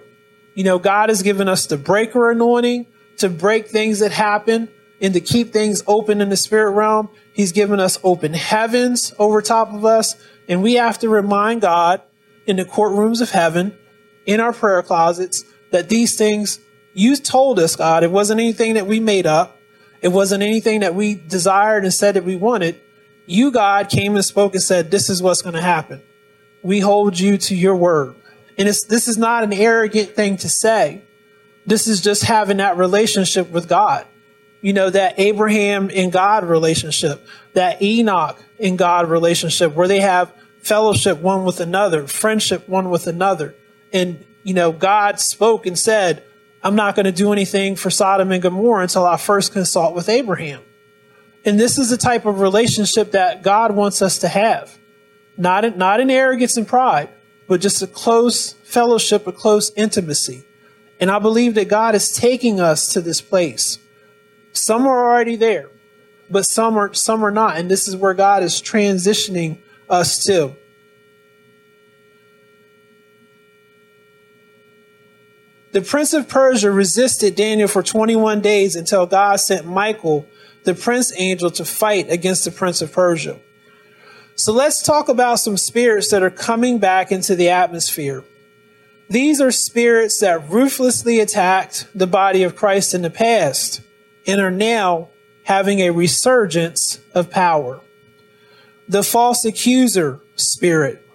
You 0.60 0.66
know, 0.66 0.78
God 0.78 1.08
has 1.08 1.22
given 1.22 1.48
us 1.48 1.68
the 1.68 1.78
breaker 1.78 2.30
anointing 2.30 2.86
to 3.20 3.30
break 3.30 3.70
things 3.70 4.00
that 4.00 4.12
happen 4.12 4.68
and 5.00 5.14
to 5.14 5.22
keep 5.22 5.54
things 5.54 5.82
open 5.88 6.20
in 6.20 6.28
the 6.28 6.36
spirit 6.36 6.72
realm. 6.72 7.08
He's 7.32 7.54
given 7.54 7.80
us 7.80 7.98
open 8.04 8.34
heavens 8.34 9.14
over 9.18 9.42
top 9.42 9.74
of 9.74 9.86
us. 9.86 10.18
And 10.50 10.62
we 10.62 10.74
have 10.74 11.00
to 11.00 11.08
remind 11.08 11.62
God 11.62 12.02
in 12.46 12.58
the 12.58 12.66
courtrooms 12.66 13.22
of 13.22 13.32
heaven, 13.32 13.74
in 14.26 14.42
our 14.42 14.52
prayer 14.52 14.84
closets, 14.84 15.46
that 15.72 15.88
these 15.88 16.18
things 16.18 16.60
you 16.94 17.16
told 17.16 17.58
us, 17.58 17.78
God. 17.78 18.04
It 18.04 18.12
wasn't 18.12 18.42
anything 18.42 18.74
that 18.74 18.86
we 18.86 19.00
made 19.00 19.26
up. 19.26 19.56
It 20.02 20.10
wasn't 20.10 20.44
anything 20.44 20.82
that 20.82 20.94
we 20.94 21.16
desired 21.16 21.86
and 21.86 21.94
said 21.94 22.16
that 22.16 22.26
we 22.26 22.36
wanted. 22.36 22.82
You, 23.28 23.52
God, 23.52 23.88
came 23.88 24.14
and 24.16 24.26
spoke 24.26 24.56
and 24.56 24.62
said, 24.62 24.92
this 24.92 25.10
is 25.10 25.24
what's 25.24 25.42
going 25.42 25.56
to 25.56 25.62
happen. 25.62 26.02
We 26.64 26.82
hold 26.82 27.18
you 27.18 27.38
to 27.38 27.56
your 27.56 27.78
word. 27.78 28.18
And 28.60 28.68
this 28.68 29.08
is 29.08 29.18
not 29.18 29.46
an 29.46 29.54
arrogant 29.54 30.16
thing 30.16 30.36
to 30.38 30.50
say. 30.50 31.02
This 31.66 31.88
is 31.88 32.02
just 32.02 32.24
having 32.24 32.58
that 32.58 32.78
relationship 32.78 33.50
with 33.50 33.70
God. 33.70 34.06
You 34.62 34.74
know, 34.74 34.90
that 34.90 35.18
Abraham 35.18 35.90
and 35.94 36.12
God 36.12 36.44
relationship, 36.44 37.26
that 37.54 37.82
Enoch 37.82 38.38
and 38.60 38.78
God 38.78 39.10
relationship 39.10 39.74
where 39.74 39.88
they 39.88 40.02
have 40.02 40.34
fellowship 40.62 41.20
one 41.20 41.46
with 41.46 41.62
another, 41.62 42.06
friendship 42.06 42.68
one 42.68 42.90
with 42.90 43.08
another. 43.08 43.56
And, 43.94 44.26
you 44.44 44.54
know, 44.54 44.74
God 44.74 45.22
spoke 45.22 45.66
and 45.66 45.80
said, 45.80 46.22
I'm 46.62 46.76
not 46.76 46.96
going 46.96 47.06
to 47.06 47.14
do 47.14 47.32
anything 47.32 47.78
for 47.78 47.90
Sodom 47.90 48.34
and 48.34 48.42
Gomorrah 48.42 48.84
until 48.84 49.06
I 49.06 49.16
first 49.16 49.54
consult 49.54 49.96
with 49.96 50.10
Abraham. 50.10 50.62
And 51.46 51.58
this 51.58 51.78
is 51.78 51.90
the 51.90 51.98
type 51.98 52.26
of 52.26 52.42
relationship 52.42 53.12
that 53.12 53.42
God 53.42 53.72
wants 53.72 54.02
us 54.02 54.20
to 54.20 54.28
have. 54.28 54.78
Not 55.38 55.64
in, 55.64 55.78
not 55.78 56.02
in 56.02 56.10
arrogance 56.10 56.58
and 56.58 56.68
pride, 56.68 57.08
but 57.50 57.62
just 57.62 57.82
a 57.82 57.88
close 57.88 58.54
fellowship, 58.54 59.26
a 59.26 59.32
close 59.32 59.72
intimacy. 59.76 60.44
And 61.00 61.10
I 61.10 61.18
believe 61.18 61.56
that 61.56 61.68
God 61.68 61.96
is 61.96 62.12
taking 62.12 62.60
us 62.60 62.94
to 62.94 63.02
this 63.02 63.22
place. 63.22 63.80
Some 64.54 64.86
are 64.86 65.12
already 65.12 65.36
there, 65.36 65.72
but 66.30 66.44
some 66.44 66.78
are, 66.78 66.94
some 66.94 67.26
are 67.26 67.32
not. 67.32 67.58
And 67.58 67.70
this 67.70 67.88
is 67.88 67.96
where 67.96 68.14
God 68.14 68.44
is 68.44 68.62
transitioning 68.62 69.58
us 69.90 70.24
to. 70.26 70.56
The 75.72 75.82
prince 75.82 76.14
of 76.14 76.28
Persia 76.28 76.70
resisted 76.70 77.36
Daniel 77.36 77.68
for 77.68 77.82
21 77.82 78.42
days 78.42 78.76
until 78.76 79.08
God 79.08 79.40
sent 79.40 79.66
Michael, 79.66 80.28
the 80.66 80.76
prince 80.76 81.12
angel, 81.18 81.50
to 81.52 81.66
fight 81.66 82.12
against 82.12 82.46
the 82.46 82.52
prince 82.52 82.82
of 82.84 82.92
Persia. 82.92 83.40
So 84.40 84.54
let's 84.54 84.82
talk 84.82 85.10
about 85.10 85.42
some 85.42 85.58
spirits 85.58 86.12
that 86.12 86.24
are 86.24 86.30
coming 86.30 86.80
back 86.80 87.12
into 87.12 87.36
the 87.36 87.50
atmosphere. 87.50 88.24
These 89.10 89.42
are 89.42 89.52
spirits 89.52 90.22
that 90.22 90.50
ruthlessly 90.50 91.20
attacked 91.20 91.88
the 91.94 92.08
body 92.08 92.44
of 92.44 92.56
Christ 92.56 92.94
in 92.94 93.02
the 93.02 93.10
past 93.10 93.82
and 94.26 94.40
are 94.40 94.50
now 94.50 95.10
having 95.44 95.80
a 95.80 95.90
resurgence 95.90 97.00
of 97.14 97.30
power. 97.30 97.82
The 98.88 99.04
false 99.04 99.44
accuser 99.44 100.22
spirit. 100.38 101.06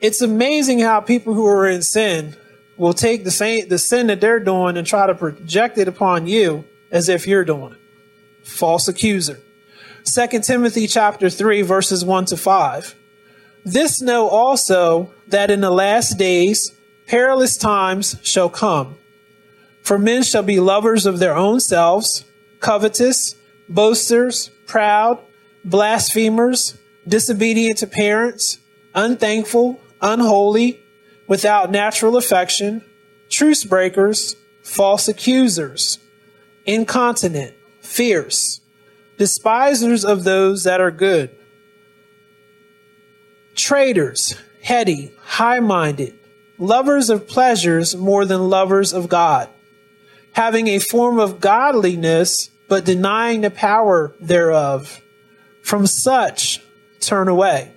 It's 0.00 0.22
amazing 0.22 0.78
how 0.78 1.02
people 1.02 1.34
who 1.34 1.44
are 1.44 1.68
in 1.68 1.82
sin 1.82 2.38
will 2.78 2.94
take 2.94 3.22
the 3.22 3.30
same 3.30 3.68
the 3.68 3.78
sin 3.78 4.06
that 4.06 4.22
they're 4.22 4.40
doing 4.40 4.78
and 4.78 4.86
try 4.86 5.06
to 5.06 5.14
project 5.14 5.76
it 5.76 5.88
upon 5.88 6.26
you 6.26 6.64
as 6.90 7.10
if 7.10 7.26
you're 7.26 7.44
doing 7.44 7.74
it. 7.74 8.46
False 8.48 8.88
accuser. 8.88 9.40
2 10.04 10.40
Timothy 10.40 10.86
chapter 10.86 11.30
3 11.30 11.62
verses 11.62 12.04
1 12.04 12.26
to 12.26 12.36
5. 12.36 12.94
This 13.64 14.02
know 14.02 14.28
also 14.28 15.14
that 15.28 15.50
in 15.50 15.62
the 15.62 15.70
last 15.70 16.18
days 16.18 16.70
perilous 17.06 17.56
times 17.56 18.16
shall 18.22 18.50
come. 18.50 18.96
For 19.82 19.98
men 19.98 20.22
shall 20.22 20.42
be 20.42 20.60
lovers 20.60 21.06
of 21.06 21.18
their 21.18 21.34
own 21.34 21.58
selves, 21.58 22.24
covetous, 22.60 23.34
boasters, 23.68 24.50
proud, 24.66 25.18
blasphemers, 25.64 26.76
disobedient 27.08 27.78
to 27.78 27.86
parents, 27.86 28.58
unthankful, 28.94 29.80
unholy, 30.02 30.80
without 31.26 31.70
natural 31.70 32.18
affection, 32.18 32.84
truce 33.30 33.64
breakers, 33.64 34.36
false 34.62 35.08
accusers, 35.08 35.98
incontinent, 36.66 37.54
fierce, 37.80 38.60
despisers 39.18 40.04
of 40.04 40.24
those 40.24 40.64
that 40.64 40.80
are 40.80 40.90
good, 40.90 41.30
traitors, 43.54 44.36
heady, 44.62 45.12
high 45.22 45.60
minded, 45.60 46.18
lovers 46.58 47.10
of 47.10 47.28
pleasures 47.28 47.94
more 47.96 48.24
than 48.24 48.48
lovers 48.48 48.92
of 48.92 49.08
God, 49.08 49.48
having 50.32 50.68
a 50.68 50.78
form 50.78 51.18
of 51.18 51.40
godliness, 51.40 52.50
but 52.68 52.84
denying 52.84 53.42
the 53.42 53.50
power 53.50 54.14
thereof. 54.20 55.00
From 55.62 55.86
such, 55.86 56.60
turn 57.00 57.28
away. 57.28 57.72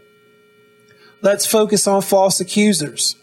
Let's 1.22 1.46
focus 1.46 1.88
on 1.88 2.01
false 2.01 2.39
accusers. 2.39 3.15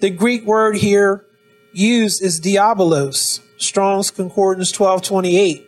The 0.00 0.10
Greek 0.10 0.44
word 0.44 0.76
here 0.76 1.24
used 1.72 2.22
is 2.22 2.40
diabolos, 2.40 3.40
Strong's 3.56 4.10
Concordance 4.10 4.70
1228. 4.70 5.63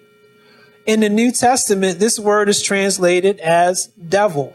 In 0.87 1.01
the 1.01 1.09
New 1.09 1.33
Testament, 1.33 1.99
this 1.99 2.17
word 2.17 2.49
is 2.49 2.63
translated 2.63 3.41
as 3.41 3.89
devil. 3.89 4.55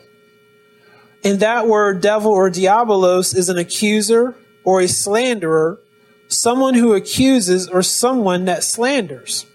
And 1.25 1.41
that 1.41 1.67
word 1.67 1.99
devil 1.99 2.31
or 2.31 2.49
diabolos 2.49 3.35
is 3.35 3.49
an 3.49 3.57
accuser 3.57 4.37
or 4.63 4.79
a 4.79 4.87
slanderer, 4.87 5.79
someone 6.29 6.73
who 6.73 6.93
accuses 6.93 7.67
or 7.67 7.83
someone 7.83 8.45
that 8.45 8.63
slanders. 8.63 9.45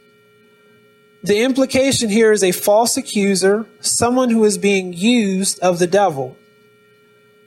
The 1.22 1.40
implication 1.40 2.10
here 2.10 2.30
is 2.30 2.44
a 2.44 2.52
false 2.52 2.98
accuser, 2.98 3.66
someone 3.80 4.28
who 4.28 4.44
is 4.44 4.58
being 4.58 4.92
used 4.92 5.58
of 5.60 5.78
the 5.78 5.86
devil. 5.86 6.36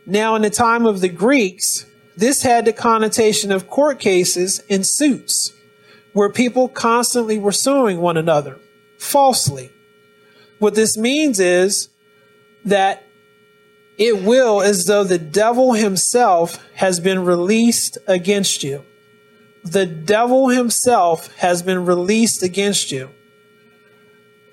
Now, 0.08 0.34
in 0.34 0.42
the 0.42 0.50
time 0.50 0.88
of 0.88 1.02
the 1.02 1.08
Greeks, 1.08 1.86
this 2.18 2.42
had 2.42 2.66
the 2.66 2.74
connotation 2.74 3.52
of 3.52 3.70
court 3.70 4.00
cases 4.00 4.60
and 4.72 4.84
suits 4.84 5.54
where 6.14 6.32
people 6.32 6.68
constantly 6.68 7.38
were 7.38 7.52
suing 7.52 8.02
one 8.02 8.18
another 8.18 8.60
falsely. 9.00 9.72
What 10.60 10.76
this 10.76 10.98
means 10.98 11.40
is 11.40 11.90
that 12.66 13.04
it 13.98 14.24
will 14.24 14.62
as 14.62 14.86
though 14.86 15.04
the 15.04 15.18
devil 15.18 15.74
himself 15.74 16.64
has 16.76 17.00
been 17.00 17.26
released 17.26 17.98
against 18.08 18.64
you. 18.64 18.86
The 19.64 19.86
devil 19.86 20.50
himself 20.50 21.36
has 21.38 21.64
been 21.64 21.86
released 21.86 22.44
against 22.44 22.92
you. 22.92 23.10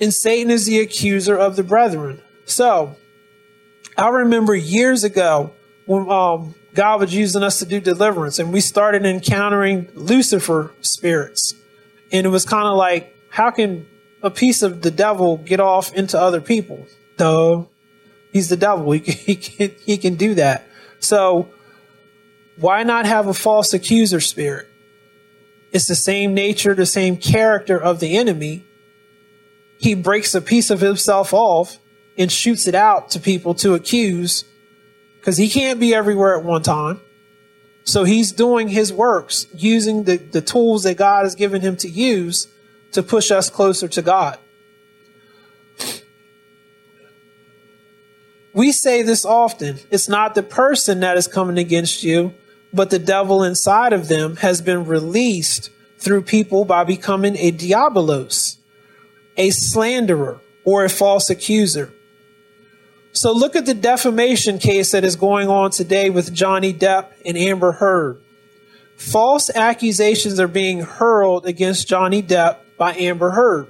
And 0.00 0.12
Satan 0.12 0.50
is 0.50 0.67
the 0.67 0.81
accuser 0.81 1.37
of 1.37 1.57
the 1.57 1.62
brethren. 1.62 2.21
So, 2.45 2.97
I 3.97 4.09
remember 4.09 4.55
years 4.55 5.05
ago 5.05 5.53
when 5.87 6.11
um, 6.11 6.55
God 6.75 7.00
was 7.00 7.15
using 7.15 7.43
us 7.43 7.61
to 7.61 7.67
do 7.67 7.81
deliverance 7.81 8.38
and 8.38 8.53
we 8.53 8.61
started 8.61 9.07
encountering 9.07 9.88
Lucifer 9.95 10.75
spirits. 10.83 11.55
And 12.12 12.26
it 12.26 12.31
was 12.31 12.45
kind 12.45 12.69
of 12.69 12.76
like, 12.76 13.17
how 13.31 13.50
can 13.50 13.87
a 14.23 14.30
piece 14.30 14.62
of 14.62 14.82
the 14.82 14.90
devil 14.90 15.37
get 15.38 15.61
off 15.61 15.92
into 15.92 16.18
other 16.18 16.40
people? 16.40 16.87
Duh. 17.16 17.64
He's 18.32 18.49
the 18.49 18.56
devil. 18.56 18.92
He 18.92 19.00
can, 19.00 19.14
he 19.26 19.37
can, 19.37 19.70
he 19.85 19.99
can 19.99 20.14
do 20.16 20.35
that. 20.35 20.66
So 20.99 21.50
why 22.56 22.82
not 22.82 23.06
have 23.06 23.26
a 23.26 23.35
false 23.35 23.73
accuser 23.75 24.20
spirit? 24.20 24.68
It's 25.73 25.87
the 25.87 25.96
same 25.96 26.35
nature, 26.35 26.75
the 26.75 26.87
same 26.87 27.16
character 27.16 27.78
of 27.78 28.00
the 28.00 28.16
enemy. 28.16 28.64
He 29.78 29.94
breaks 29.94 30.35
a 30.35 30.40
piece 30.40 30.70
of 30.70 30.80
himself 30.80 31.35
off 31.35 31.78
and 32.16 32.32
shoots 32.32 32.66
it 32.66 32.75
out 32.75 33.11
to 33.11 33.20
people 33.20 33.54
to 33.56 33.75
accuse 33.75 34.44
because 35.18 35.37
he 35.37 35.49
can't 35.49 35.78
be 35.78 35.94
everywhere 35.94 36.38
at 36.38 36.44
one 36.44 36.62
time. 36.62 37.00
So 37.85 38.04
he's 38.04 38.32
doing 38.32 38.68
his 38.68 38.92
works 38.92 39.46
using 39.54 40.04
the, 40.04 40.16
the 40.16 40.40
tools 40.40 40.85
that 40.85 40.96
God 40.96 41.25
has 41.25 41.35
given 41.35 41.61
him 41.61 41.76
to 41.78 41.88
use 41.88 42.49
to 42.93 43.02
push 43.02 43.31
us 43.31 43.50
closer 43.50 43.88
to 43.88 44.02
God. 44.02 44.38
We 48.52 48.73
say 48.73 49.02
this 49.02 49.26
often. 49.26 49.81
It's 49.90 50.09
not 50.09 50.35
the 50.35 50.43
person 50.43 51.00
that 51.00 51.19
is 51.19 51.28
coming 51.28 51.59
against 51.59 52.02
you, 52.02 52.33
but 52.73 52.88
the 52.88 52.99
devil 52.99 53.43
inside 53.43 53.93
of 53.93 54.09
them 54.09 54.37
has 54.37 54.62
been 54.62 54.87
released 54.87 55.71
through 55.99 56.23
people 56.23 56.64
by 56.64 56.85
becoming 56.85 57.37
a 57.37 57.52
diabolos, 57.52 58.57
a 59.37 59.50
slanderer, 59.50 60.40
or 60.64 60.85
a 60.85 60.88
false 60.88 61.28
accuser. 61.28 61.93
So 63.12 63.33
look 63.33 63.57
at 63.57 63.66
the 63.66 63.75
defamation 63.75 64.59
case 64.59 64.93
that 64.93 65.05
is 65.05 65.16
going 65.16 65.49
on 65.49 65.71
today 65.71 66.11
with 66.11 66.35
Johnny 66.35 66.75
Depp 66.75 67.12
and 67.25 67.37
Amber 67.37 67.73
Heard. 67.73 68.21
False 68.97 69.50
accusations 69.55 70.40
are 70.40 70.49
being 70.49 70.81
hurled 70.81 71.47
against 71.47 71.88
Johnny 71.88 72.23
Depp 72.23 72.59
by 72.76 72.95
Amber 72.95 73.30
Heard. 73.30 73.68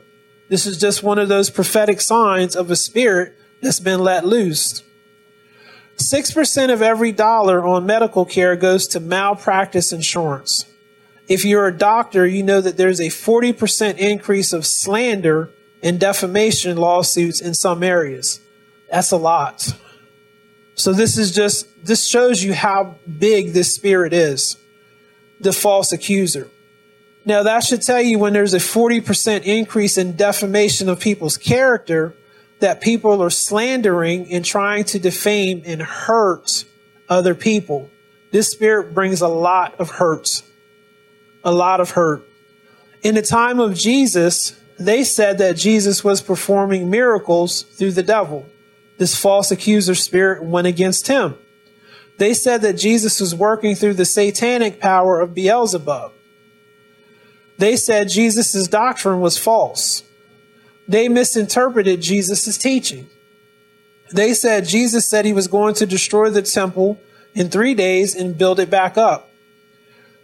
This 0.49 0.67
is 0.67 0.79
just 0.79 1.03
one 1.03 1.19
of 1.19 1.29
those 1.29 1.51
prophetic 1.51 2.01
signs 2.01 2.55
of 2.55 2.71
a 2.71 2.77
spirit 2.77 3.35
that's 3.61 3.81
been 3.81 4.01
let 4.01 4.25
loose. 4.25 4.83
6% 5.97 6.73
of 6.73 6.83
every 6.83 7.13
dollar 7.13 7.67
on 7.67 7.87
medical 7.87 8.25
care 8.25 8.55
goes 8.55 8.87
to 8.89 9.01
malpractice 9.01 9.93
insurance. 9.93 10.67
If 11.29 11.45
you're 11.45 11.67
a 11.67 11.77
doctor, 11.77 12.27
you 12.27 12.43
know 12.43 12.61
that 12.61 12.77
there's 12.77 13.01
a 13.01 13.07
40% 13.07 13.99
increase 13.99 14.53
of 14.53 14.67
slander 14.67 15.51
and 15.83 15.99
defamation 15.99 16.77
lawsuits 16.77 17.41
in 17.41 17.55
some 17.55 17.83
areas. 17.83 18.41
That's 18.91 19.11
a 19.11 19.17
lot. 19.17 19.73
So 20.75 20.93
this 20.93 21.17
is 21.17 21.35
just, 21.35 21.67
this 21.85 22.07
shows 22.07 22.45
you 22.45 22.55
how 22.55 22.97
big 23.19 23.53
this 23.53 23.75
spirit 23.75 24.13
is, 24.13 24.57
the 25.41 25.53
false 25.53 25.91
accuser. 25.91 26.49
Now 27.27 27.43
that 27.43 27.65
should 27.65 27.83
tell 27.83 28.01
you 28.01 28.19
when 28.19 28.33
there's 28.33 28.55
a 28.55 28.59
40% 28.59 29.43
increase 29.43 29.99
in 29.99 30.17
defamation 30.17 30.89
of 30.89 31.01
people's 31.01 31.37
character, 31.37 32.15
that 32.61 32.81
people 32.81 33.23
are 33.23 33.29
slandering 33.29 34.33
and 34.33 34.43
trying 34.43 34.85
to 34.85 34.99
defame 34.99 35.63
and 35.67 35.83
hurt 35.83 36.65
other 37.09 37.35
people. 37.35 37.91
This 38.33 38.51
spirit 38.51 38.95
brings 38.95 39.21
a 39.21 39.29
lot 39.29 39.79
of 39.79 39.91
hurt. 39.91 40.43
A 41.45 41.53
lot 41.53 41.81
of 41.81 41.91
hurt. 41.91 42.23
In 43.03 43.15
the 43.15 43.23
time 43.23 43.61
of 43.61 43.75
Jesus, 43.75 44.59
they 44.79 45.05
said 45.05 45.37
that 45.39 45.59
Jesus 45.59 46.03
was 46.03 46.23
performing 46.23 46.89
miracles 46.89 47.63
through 47.63 47.93
the 47.93 48.03
devil 48.03 48.47
this 48.99 49.17
false 49.17 49.51
accuser 49.51 49.95
spirit 49.95 50.43
went 50.43 50.67
against 50.67 51.09
him. 51.09 51.37
They 52.19 52.33
said 52.33 52.63
that 52.63 52.79
Jesus 52.79 53.21
was 53.21 53.35
working 53.35 53.75
through 53.75 53.95
the 53.95 54.07
satanic 54.07 54.81
power 54.81 55.21
of 55.21 55.35
Beelzebub. 55.35 56.13
They 57.59 57.77
said 57.77 58.09
Jesus' 58.09 58.69
doctrine 58.69 59.21
was 59.21 59.39
false. 59.39 60.03
They 60.89 61.09
misinterpreted 61.09 62.01
Jesus' 62.01 62.59
teaching. 62.59 63.09
They 64.13 64.35
said 64.35 64.69
Jesus 64.69 65.07
said 65.07 65.25
he 65.25 65.33
was 65.33 65.49
going 65.49 65.75
to 65.77 65.87
destroy 65.87 66.31
the 66.31 66.43
temple 66.43 67.01
in 67.35 67.49
three 67.49 67.75
days 67.75 68.15
and 68.15 68.39
build 68.39 68.61
it 68.61 68.71
back 68.71 68.97
up. 68.97 69.31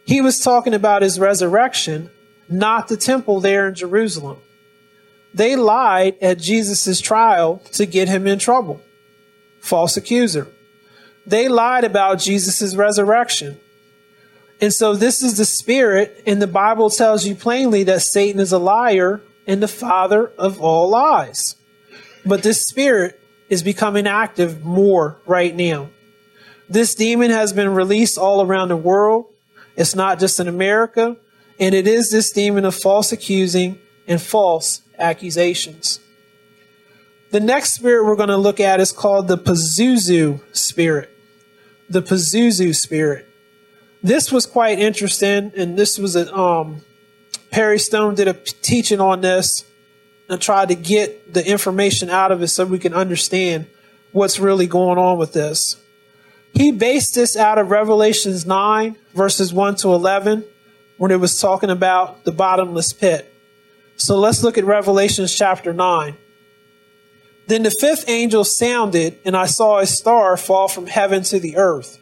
He 0.05 0.21
was 0.21 0.41
talking 0.41 0.75
about 0.75 1.03
his 1.03 1.19
resurrection, 1.19 2.11
not 2.49 2.89
the 2.89 2.97
temple 2.97 3.41
there 3.41 3.69
in 3.69 3.75
Jerusalem. 3.75 4.39
They 5.35 5.57
lied 5.57 6.17
at 6.21 6.39
Jesus' 6.39 7.01
trial 7.01 7.63
to 7.73 7.87
get 7.87 8.09
him 8.09 8.27
in 8.27 8.39
trouble. 8.39 8.83
False 9.61 9.97
accuser. 9.97 10.49
They 11.27 11.49
lied 11.49 11.85
about 11.85 12.19
Jesus' 12.19 12.75
resurrection. 12.75 13.59
And 14.63 14.73
so 14.73 14.95
this 14.95 15.25
is 15.25 15.39
the 15.39 15.45
spirit, 15.45 16.23
and 16.25 16.41
the 16.41 16.47
Bible 16.47 16.89
tells 16.89 17.27
you 17.27 17.35
plainly 17.35 17.83
that 17.83 18.01
Satan 18.01 18.41
is 18.41 18.53
a 18.53 18.59
liar 18.59 19.21
and 19.45 19.61
the 19.61 19.67
father 19.67 20.29
of 20.39 20.61
all 20.61 20.89
lies. 20.89 21.57
But 22.25 22.45
this 22.45 22.63
spirit 22.63 23.21
is 23.49 23.65
becoming 23.65 24.07
active 24.07 24.65
more 24.65 25.21
right 25.27 25.53
now. 25.53 25.91
This 26.69 26.95
demon 26.95 27.33
has 27.33 27.53
been 27.53 27.75
released 27.75 28.17
all 28.17 28.41
around 28.41 28.69
the 28.69 28.77
world. 28.77 29.27
It's 29.77 29.97
not 29.97 30.21
just 30.21 30.39
in 30.39 30.47
America. 30.47 31.17
And 31.59 31.75
it 31.75 31.89
is 31.89 32.13
this 32.13 32.31
demon 32.31 32.65
of 32.65 32.77
false 32.77 33.11
accusing 33.11 33.81
and 34.07 34.23
false 34.23 34.81
accusations. 34.97 35.99
The 37.33 37.41
next 37.41 37.73
spirit 37.73 38.05
we're 38.05 38.15
going 38.15 38.29
to 38.29 38.37
look 38.37 38.61
at 38.61 38.79
is 38.79 38.93
called 38.93 39.27
the 39.27 39.39
Pazuzu 39.39 40.41
spirit. 40.57 41.11
The 41.91 42.01
Pazuzu 42.01 42.77
spirit. 42.77 43.29
This 44.03 44.33
was 44.33 44.47
quite 44.47 44.79
interesting, 44.79 45.53
and 45.57 45.79
this 45.79 45.99
was 45.99 46.17
a 46.17 46.35
um, 46.35 46.83
Perry 47.51 47.79
Stone 47.79 48.17
did 48.17 48.29
a 48.29 48.33
teaching 48.33 49.01
on 49.01 49.21
this 49.21 49.65
and 50.29 50.41
tried 50.41 50.69
to 50.69 50.75
get 50.75 51.33
the 51.33 51.47
information 51.47 52.11
out 52.11 52.33
of 52.33 52.43
it 52.43 52.49
so 52.49 52.65
we 52.65 52.79
can 52.79 52.95
understand 52.95 53.67
what's 54.11 54.41
really 54.41 54.67
going 54.67 54.99
on 54.99 55.19
with 55.19 55.33
this. 55.33 55.77
He 56.55 56.73
based 56.73 57.15
this 57.15 57.37
out 57.37 57.59
of 57.59 57.71
Revelations 57.71 58.45
9, 58.45 58.97
verses 59.15 59.53
1 59.53 59.77
to 59.77 59.93
11, 59.93 60.45
when 60.97 61.11
it 61.11 61.21
was 61.21 61.41
talking 61.41 61.71
about 61.71 62.25
the 62.25 62.33
bottomless 62.33 62.93
pit. 62.93 63.33
So 63.97 64.19
let's 64.19 64.43
look 64.43 64.59
at 64.59 64.65
Revelations 64.65 65.37
chapter 65.37 65.73
9. 65.73 66.17
Then 67.47 67.63
the 67.63 67.71
fifth 67.71 68.09
angel 68.09 68.45
sounded, 68.45 69.19
and 69.25 69.37
I 69.37 69.47
saw 69.47 69.79
a 69.79 69.87
star 69.87 70.37
fall 70.37 70.69
from 70.69 70.87
heaven 70.87 71.23
to 71.25 71.39
the 71.39 71.57
earth. 71.57 71.99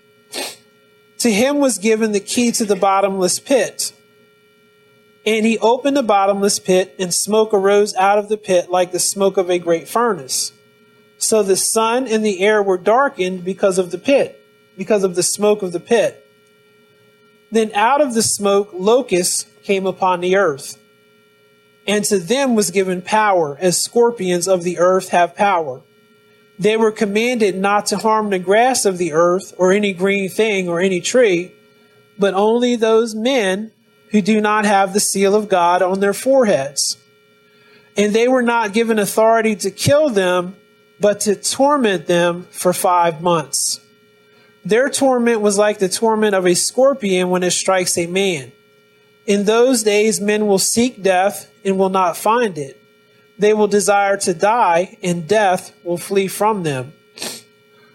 To 1.21 1.31
him 1.31 1.59
was 1.59 1.79
given 1.79 2.13
the 2.13 2.21
key 2.21 2.53
to 2.53 2.65
the 2.65 2.77
bottomless 2.77 3.39
pit. 3.39 3.93
And 5.25 5.47
he 5.47 5.59
opened 5.59 5.97
the 5.97 6.03
bottomless 6.03 6.59
pit, 6.59 6.95
and 6.99 7.13
smoke 7.13 7.55
arose 7.55 7.95
out 7.95 8.19
of 8.19 8.29
the 8.29 8.37
pit 8.37 8.71
like 8.71 8.93
the 8.93 8.99
smoke 8.99 9.37
of 9.37 9.51
a 9.51 9.59
great 9.59 9.89
furnace. 9.89 10.53
So 11.19 11.43
the 11.43 11.57
sun 11.57 12.09
and 12.09 12.25
the 12.25 12.41
air 12.41 12.63
were 12.63 12.79
darkened 12.79 13.45
because 13.45 13.79
of 13.79 13.91
the 13.91 13.99
pit, 13.99 14.43
because 14.77 15.05
of 15.05 15.15
the 15.15 15.23
smoke 15.23 15.63
of 15.63 15.73
the 15.73 15.81
pit. 15.81 16.27
Then 17.51 17.71
out 17.75 18.01
of 18.01 18.15
the 18.15 18.23
smoke, 18.23 18.71
locusts 18.73 19.47
came 19.63 19.87
upon 19.87 20.21
the 20.21 20.37
earth 20.37 20.79
and 21.87 22.05
to 22.05 22.19
them 22.19 22.55
was 22.55 22.71
given 22.71 23.03
power, 23.03 23.57
as 23.61 23.81
scorpions 23.81 24.47
of 24.47 24.63
the 24.63 24.79
earth 24.79 25.09
have 25.09 25.35
power. 25.35 25.83
They 26.61 26.77
were 26.77 26.93
commanded 26.93 27.57
not 27.57 27.87
to 27.87 27.97
harm 27.97 28.29
the 28.29 28.39
grass 28.39 28.85
of 28.85 28.99
the 28.99 29.15
earth, 29.15 29.55
or 29.57 29.73
any 29.73 29.95
green 29.95 30.29
thing, 30.29 30.69
or 30.69 30.79
any 30.79 31.01
tree, 31.01 31.53
but 32.19 32.35
only 32.35 32.77
those 32.77 33.15
men 33.15 33.73
who 34.11 34.21
do 34.21 34.43
not 34.43 34.67
have 34.67 34.93
the 34.93 35.01
seal 35.01 35.35
of 35.35 35.49
God 35.49 35.81
on 35.81 36.01
their 36.01 36.13
foreheads. 36.13 36.99
And 37.97 38.13
they 38.13 38.29
were 38.29 38.43
not 38.43 38.75
given 38.75 38.99
authority 38.99 39.57
to 39.57 39.71
kill 39.71 40.11
them, 40.11 40.55
but 41.01 41.21
to 41.21 41.35
torment 41.35 42.07
them 42.07 42.47
for 42.51 42.75
five 42.75 43.23
months. 43.23 43.81
Their 44.63 44.91
torment 44.91 45.41
was 45.41 45.57
like 45.57 45.79
the 45.79 45.89
torment 45.89 46.35
of 46.35 46.47
a 46.47 46.55
scorpion 46.55 47.31
when 47.31 47.43
it 47.43 47.53
strikes 47.53 47.97
a 47.97 48.07
man. 48.07 48.53
In 49.27 49.47
those 49.47 49.83
days, 49.83 50.21
men 50.21 50.47
will 50.47 50.59
seek 50.59 51.03
death 51.03 51.51
and 51.65 51.79
will 51.79 51.89
not 51.89 52.19
find 52.19 52.59
it. 52.59 52.80
They 53.41 53.55
will 53.55 53.69
desire 53.69 54.19
to 54.19 54.35
die, 54.35 54.99
and 55.03 55.27
death 55.27 55.73
will 55.83 55.97
flee 55.97 56.29
from 56.29 56.63
them. 56.63 56.93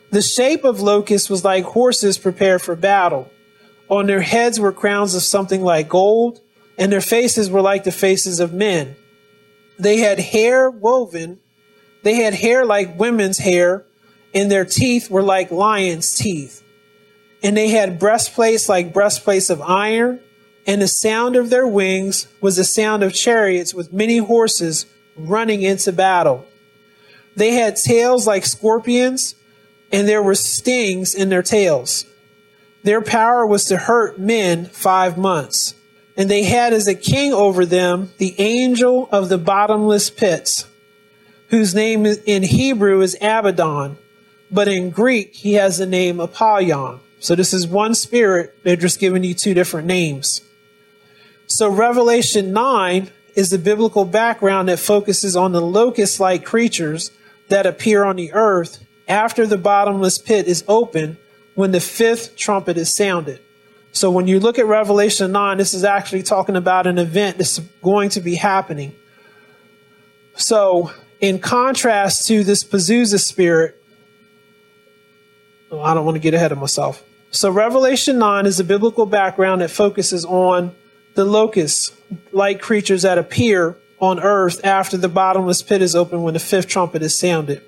The 0.10 0.24
shape 0.24 0.64
of 0.64 0.82
locusts 0.82 1.30
was 1.30 1.46
like 1.46 1.66
horses 1.66 2.18
prepared 2.18 2.64
for 2.64 2.76
battle. 2.76 3.30
On 3.88 4.08
their 4.08 4.22
heads 4.22 4.60
were 4.60 4.72
crowns 4.72 5.14
of 5.14 5.22
something 5.22 5.62
like 5.62 5.88
gold, 5.88 6.42
and 6.80 6.92
their 6.92 7.00
faces 7.00 7.52
were 7.52 7.62
like 7.62 7.84
the 7.84 7.92
faces 7.92 8.40
of 8.40 8.54
men. 8.54 8.96
They 9.78 9.98
had 9.98 10.18
hair 10.18 10.72
woven, 10.72 11.40
they 12.02 12.16
had 12.16 12.34
hair 12.34 12.66
like 12.66 12.98
women's 12.98 13.38
hair, 13.38 13.86
and 14.34 14.50
their 14.50 14.66
teeth 14.66 15.12
were 15.12 15.22
like 15.22 15.52
lions' 15.52 16.16
teeth. 16.16 16.64
And 17.44 17.56
they 17.56 17.68
had 17.68 18.00
breastplates 18.00 18.68
like 18.68 18.94
breastplates 18.94 19.52
of 19.52 19.62
iron, 19.62 20.22
and 20.66 20.82
the 20.82 20.88
sound 20.88 21.36
of 21.36 21.52
their 21.52 21.68
wings 21.68 22.28
was 22.42 22.56
the 22.56 22.64
sound 22.64 23.04
of 23.04 23.14
chariots 23.14 23.76
with 23.76 23.94
many 23.94 24.18
horses 24.18 24.88
running 25.16 25.62
into 25.62 25.92
battle. 25.92 26.46
They 27.36 27.52
had 27.52 27.76
tails 27.76 28.26
like 28.26 28.46
scorpions, 28.46 29.36
and 29.92 30.08
there 30.08 30.24
were 30.24 30.36
stings 30.36 31.14
in 31.14 31.30
their 31.30 31.44
tails. 31.44 32.06
Their 32.84 33.02
power 33.02 33.46
was 33.46 33.66
to 33.66 33.78
hurt 33.78 34.20
men 34.20 34.66
five 34.66 35.18
months. 35.18 35.74
And 36.18 36.30
they 36.30 36.44
had 36.44 36.72
as 36.72 36.88
a 36.88 36.96
king 36.96 37.34
over 37.34 37.66
them 37.66 38.12
the 38.20 38.36
angel 38.40 39.10
of 39.12 39.28
the 39.28 39.38
bottomless 39.38 40.10
pits, 40.10 40.66
whose 41.50 41.76
name 41.76 42.06
in 42.06 42.44
Hebrew 42.44 43.02
is 43.02 43.18
Abaddon, 43.20 43.98
but 44.50 44.68
in 44.68 44.92
Greek 44.92 45.34
he 45.34 45.54
has 45.54 45.78
the 45.78 45.86
name 45.86 46.20
Apollyon. 46.20 47.00
So 47.20 47.36
this 47.36 47.54
is 47.54 47.68
one 47.68 47.96
spirit, 47.96 48.56
they're 48.64 48.76
just 48.76 49.00
giving 49.00 49.24
you 49.24 49.34
two 49.34 49.54
different 49.54 49.88
names. 49.88 50.42
So 51.48 51.70
Revelation 51.70 52.54
9 52.54 53.12
is 53.36 53.50
the 53.50 53.60
biblical 53.60 54.06
background 54.06 54.70
that 54.70 54.80
focuses 54.80 55.36
on 55.36 55.52
the 55.52 55.62
locust 55.62 56.20
like 56.20 56.46
creatures 56.46 57.12
that 57.50 57.66
appear 57.66 58.04
on 58.04 58.16
the 58.16 58.34
earth 58.34 58.84
after 59.08 59.46
the 59.46 59.58
bottomless 59.58 60.18
pit 60.18 60.48
is 60.48 60.64
open 60.68 61.18
when 61.54 61.72
the 61.72 61.80
fifth 61.80 62.36
trumpet 62.36 62.78
is 62.78 62.94
sounded. 62.94 63.40
So 63.92 64.12
when 64.12 64.28
you 64.28 64.40
look 64.40 64.58
at 64.58 64.66
Revelation 64.66 65.32
9, 65.32 65.58
this 65.58 65.74
is 65.74 65.84
actually 65.84 66.24
talking 66.24 66.56
about 66.56 66.88
an 66.88 66.98
event 66.98 67.38
that's 67.38 67.60
going 67.82 68.10
to 68.10 68.22
be 68.22 68.36
happening. 68.36 68.94
So, 70.36 70.92
in 71.22 71.40
contrast 71.40 72.28
to 72.28 72.44
this 72.44 72.64
Pazuzu 72.66 73.20
spirit, 73.20 73.82
oh, 75.72 75.82
I 75.82 75.94
don't 75.94 76.04
want 76.04 76.16
to 76.16 76.20
get 76.20 76.34
ahead 76.34 76.52
of 76.52 76.58
myself. 76.58 77.02
So, 77.32 77.50
Revelation 77.50 78.18
9 78.20 78.46
is 78.46 78.60
a 78.60 78.66
biblical 78.66 79.06
background 79.06 79.62
that 79.62 79.72
focuses 79.72 80.26
on 80.26 80.76
the 81.16 81.26
locusts, 81.26 81.92
like 82.32 82.62
creatures 82.62 83.02
that 83.02 83.18
appear 83.18 83.78
on 84.00 84.20
earth 84.20 84.64
after 84.64 84.98
the 84.98 85.10
bottomless 85.10 85.62
pit 85.62 85.82
is 85.82 85.96
opened 85.96 86.24
when 86.24 86.34
the 86.34 86.40
fifth 86.40 86.68
trumpet 86.68 87.02
is 87.02 87.18
sounded. 87.18 87.62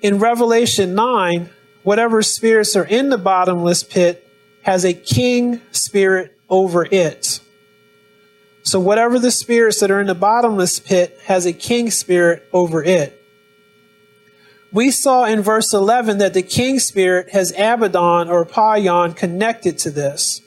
In 0.00 0.18
Revelation 0.18 0.94
9, 0.94 1.50
whatever 1.82 2.22
spirits 2.22 2.74
are 2.76 2.84
in 2.84 3.10
the 3.10 3.18
bottomless 3.18 3.82
pit 3.82 4.26
has 4.62 4.84
a 4.84 4.94
king 4.94 5.60
spirit 5.70 6.36
over 6.48 6.84
it. 6.84 7.40
So 8.62 8.80
whatever 8.80 9.18
the 9.18 9.30
spirits 9.30 9.80
that 9.80 9.90
are 9.90 10.00
in 10.00 10.06
the 10.06 10.14
bottomless 10.14 10.80
pit 10.80 11.18
has 11.24 11.44
a 11.44 11.52
king 11.52 11.90
spirit 11.90 12.48
over 12.52 12.82
it. 12.82 13.20
We 14.72 14.90
saw 14.90 15.24
in 15.24 15.42
verse 15.42 15.72
11 15.72 16.18
that 16.18 16.34
the 16.34 16.42
king 16.42 16.78
spirit 16.78 17.30
has 17.30 17.52
Abaddon 17.52 18.28
or 18.28 18.42
Apollyon 18.42 19.12
connected 19.12 19.78
to 19.78 19.90
this. 19.90 20.40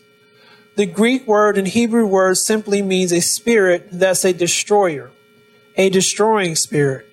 The 0.77 0.85
Greek 0.85 1.25
word 1.25 1.57
and 1.57 1.67
Hebrew 1.67 2.05
word 2.05 2.37
simply 2.37 2.83
means 2.83 3.11
a 3.11 3.19
spirit 3.19 3.89
that's 3.91 4.23
a 4.23 4.31
destroyer, 4.31 5.09
a 5.75 5.89
destroying 5.89 6.55
spirit. 6.55 7.07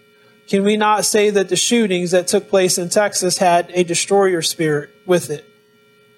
Can 0.46 0.64
we 0.64 0.76
not 0.76 1.06
say 1.06 1.30
that 1.30 1.48
the 1.48 1.56
shootings 1.56 2.10
that 2.10 2.26
took 2.26 2.50
place 2.50 2.76
in 2.76 2.90
Texas 2.90 3.38
had 3.38 3.70
a 3.72 3.82
destroyer 3.82 4.42
spirit 4.42 4.90
with 5.06 5.30
it? 5.30 5.46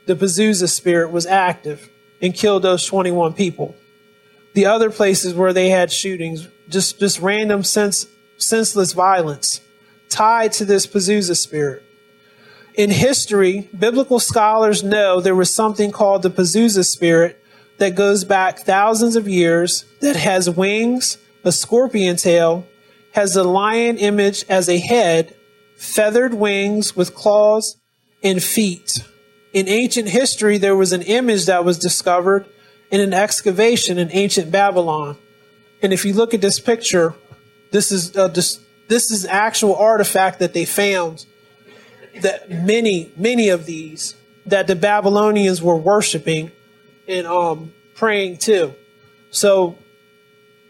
The 0.06 0.16
Pazuzu 0.16 0.68
spirit 0.68 1.12
was 1.12 1.24
active 1.24 1.88
and 2.20 2.34
killed 2.34 2.64
those 2.64 2.84
21 2.84 3.34
people. 3.34 3.76
The 4.54 4.66
other 4.66 4.90
places 4.90 5.32
where 5.32 5.52
they 5.52 5.68
had 5.68 5.92
shootings, 5.92 6.48
just, 6.68 6.98
just 6.98 7.20
random 7.20 7.62
sense, 7.62 8.08
senseless 8.38 8.92
violence 8.92 9.60
tied 10.08 10.50
to 10.54 10.64
this 10.64 10.84
Pazuzu 10.84 11.36
spirit. 11.36 11.84
In 12.76 12.90
history, 12.90 13.70
biblical 13.76 14.20
scholars 14.20 14.82
know 14.82 15.20
there 15.20 15.34
was 15.34 15.52
something 15.52 15.90
called 15.90 16.22
the 16.22 16.30
Pazuzu 16.30 16.84
spirit 16.84 17.42
that 17.78 17.94
goes 17.94 18.24
back 18.24 18.58
thousands 18.58 19.16
of 19.16 19.26
years 19.26 19.86
that 20.00 20.16
has 20.16 20.50
wings, 20.50 21.16
a 21.42 21.52
scorpion 21.52 22.16
tail, 22.16 22.66
has 23.12 23.32
the 23.32 23.44
lion 23.44 23.96
image 23.96 24.44
as 24.50 24.68
a 24.68 24.78
head, 24.78 25.34
feathered 25.76 26.34
wings 26.34 26.94
with 26.94 27.14
claws 27.14 27.78
and 28.22 28.42
feet. 28.42 28.98
In 29.54 29.68
ancient 29.68 30.08
history, 30.08 30.58
there 30.58 30.76
was 30.76 30.92
an 30.92 31.02
image 31.02 31.46
that 31.46 31.64
was 31.64 31.78
discovered 31.78 32.44
in 32.90 33.00
an 33.00 33.14
excavation 33.14 33.96
in 33.96 34.10
ancient 34.12 34.50
Babylon. 34.50 35.16
And 35.80 35.94
if 35.94 36.04
you 36.04 36.12
look 36.12 36.34
at 36.34 36.42
this 36.42 36.60
picture, 36.60 37.14
this 37.72 37.90
is 37.90 38.14
uh, 38.14 38.28
this, 38.28 38.60
this 38.88 39.10
is 39.10 39.24
actual 39.24 39.76
artifact 39.76 40.40
that 40.40 40.52
they 40.52 40.66
found. 40.66 41.24
That 42.22 42.50
many 42.50 43.12
many 43.16 43.48
of 43.50 43.66
these 43.66 44.14
that 44.46 44.66
the 44.66 44.76
Babylonians 44.76 45.60
were 45.62 45.76
worshiping 45.76 46.52
and 47.08 47.26
um, 47.26 47.72
praying 47.94 48.38
to. 48.38 48.74
So 49.30 49.78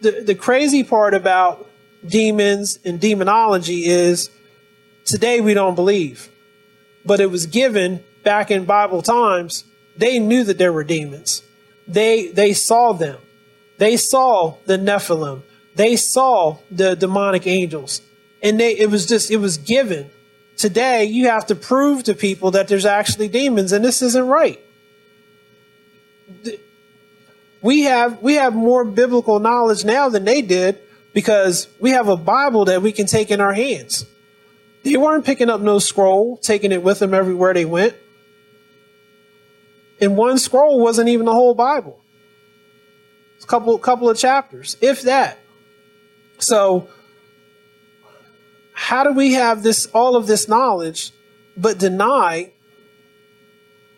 the 0.00 0.22
the 0.22 0.34
crazy 0.34 0.82
part 0.84 1.14
about 1.14 1.68
demons 2.06 2.78
and 2.84 3.00
demonology 3.00 3.86
is 3.86 4.30
today 5.04 5.40
we 5.40 5.54
don't 5.54 5.74
believe. 5.74 6.28
But 7.04 7.20
it 7.20 7.30
was 7.30 7.46
given 7.46 8.02
back 8.24 8.50
in 8.50 8.64
Bible 8.64 9.02
times, 9.02 9.64
they 9.96 10.18
knew 10.18 10.44
that 10.44 10.58
there 10.58 10.72
were 10.72 10.84
demons. 10.84 11.42
They 11.86 12.28
they 12.28 12.52
saw 12.52 12.92
them. 12.92 13.18
They 13.78 13.96
saw 13.96 14.56
the 14.66 14.76
Nephilim. 14.76 15.42
They 15.74 15.96
saw 15.96 16.58
the 16.70 16.96
demonic 16.96 17.46
angels. 17.46 18.00
And 18.42 18.58
they 18.58 18.76
it 18.76 18.90
was 18.90 19.06
just 19.06 19.30
it 19.30 19.36
was 19.36 19.58
given. 19.58 20.10
Today 20.56 21.04
you 21.04 21.28
have 21.28 21.46
to 21.46 21.54
prove 21.54 22.04
to 22.04 22.14
people 22.14 22.52
that 22.52 22.68
there's 22.68 22.86
actually 22.86 23.28
demons 23.28 23.72
and 23.72 23.84
this 23.84 24.02
isn't 24.02 24.26
right. 24.26 24.60
We 27.62 27.82
have 27.82 28.22
we 28.22 28.34
have 28.34 28.54
more 28.54 28.84
biblical 28.84 29.38
knowledge 29.38 29.84
now 29.84 30.08
than 30.08 30.24
they 30.24 30.42
did 30.42 30.80
because 31.12 31.68
we 31.80 31.90
have 31.90 32.08
a 32.08 32.16
Bible 32.16 32.66
that 32.66 32.82
we 32.82 32.92
can 32.92 33.06
take 33.06 33.30
in 33.30 33.40
our 33.40 33.52
hands. 33.52 34.06
They 34.82 34.96
weren't 34.96 35.24
picking 35.24 35.50
up 35.50 35.60
no 35.60 35.78
scroll, 35.78 36.36
taking 36.36 36.72
it 36.72 36.82
with 36.82 37.00
them 37.00 37.12
everywhere 37.12 37.52
they 37.52 37.64
went. 37.64 37.94
And 40.00 40.16
one 40.16 40.38
scroll 40.38 40.80
wasn't 40.80 41.08
even 41.08 41.26
the 41.26 41.32
whole 41.32 41.54
Bible. 41.54 42.00
It's 43.36 43.44
a 43.44 43.48
couple 43.48 43.76
couple 43.78 44.08
of 44.08 44.16
chapters, 44.16 44.76
if 44.80 45.02
that. 45.02 45.38
So 46.38 46.88
how 48.78 49.02
do 49.04 49.12
we 49.12 49.32
have 49.32 49.62
this 49.62 49.86
all 49.86 50.16
of 50.16 50.26
this 50.26 50.48
knowledge 50.48 51.10
but 51.56 51.78
deny 51.78 52.52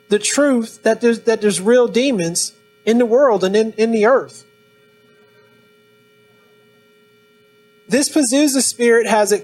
the 0.08 0.20
truth 0.20 0.84
that 0.84 1.00
there's 1.00 1.22
that 1.22 1.40
there's 1.40 1.60
real 1.60 1.88
demons 1.88 2.54
in 2.86 2.98
the 2.98 3.04
world 3.04 3.42
and 3.42 3.56
in, 3.56 3.72
in 3.72 3.90
the 3.90 4.06
earth? 4.06 4.46
This 7.88 8.08
Pazuzu 8.08 8.62
spirit 8.62 9.08
has 9.08 9.32
a 9.32 9.42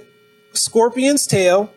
scorpion's 0.52 1.26
tail. 1.26 1.72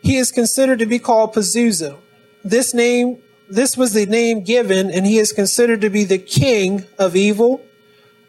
He 0.00 0.16
is 0.16 0.30
considered 0.30 0.78
to 0.78 0.86
be 0.86 1.00
called 1.00 1.34
Pazuzu. 1.34 1.98
This 2.44 2.72
name, 2.72 3.20
this 3.48 3.76
was 3.76 3.94
the 3.94 4.06
name 4.06 4.44
given, 4.44 4.92
and 4.92 5.04
he 5.04 5.18
is 5.18 5.32
considered 5.32 5.80
to 5.80 5.90
be 5.90 6.04
the 6.04 6.18
king 6.18 6.84
of 7.00 7.16
evil, 7.16 7.66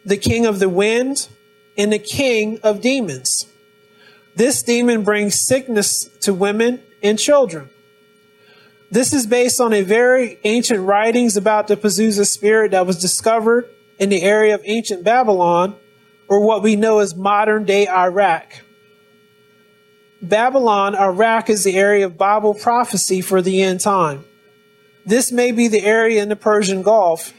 the 0.04 0.18
king 0.18 0.48
of 0.48 0.58
the 0.58 0.70
wind, 0.70 1.30
and 1.78 1.94
the 1.94 2.00
king 2.00 2.60
of 2.64 2.82
demons. 2.82 3.46
This 4.36 4.64
demon 4.64 5.04
brings 5.04 5.40
sickness 5.40 6.06
to 6.22 6.34
women 6.34 6.82
and 7.02 7.20
children. 7.20 7.70
This 8.90 9.14
is 9.14 9.26
based 9.26 9.60
on 9.60 9.74
a 9.74 9.82
very 9.82 10.40
ancient 10.44 10.82
writings 10.82 11.36
about 11.36 11.68
the 11.68 11.76
Pazuzu 11.76 12.26
spirit 12.26 12.72
that 12.72 12.86
was 12.86 13.00
discovered 13.00 13.68
in 14.00 14.10
the 14.10 14.22
area 14.22 14.54
of 14.54 14.62
ancient 14.66 15.04
Babylon 15.04 15.76
or 16.28 16.46
what 16.46 16.62
we 16.64 16.76
know 16.76 17.00
as 17.00 17.16
modern 17.16 17.66
day 17.66 17.88
Iraq. 17.88 18.62
Babylon, 20.22 20.96
Iraq 20.96 21.50
is 21.50 21.64
the 21.64 21.76
area 21.76 22.06
of 22.06 22.18
Bible 22.18 22.54
prophecy 22.54 23.20
for 23.20 23.42
the 23.42 23.62
end 23.62 23.82
time. 23.82 24.24
This 25.06 25.32
may 25.32 25.52
be 25.52 25.68
the 25.68 25.84
area 25.84 26.24
in 26.24 26.30
the 26.30 26.36
Persian 26.36 26.82
Gulf, 26.82 27.34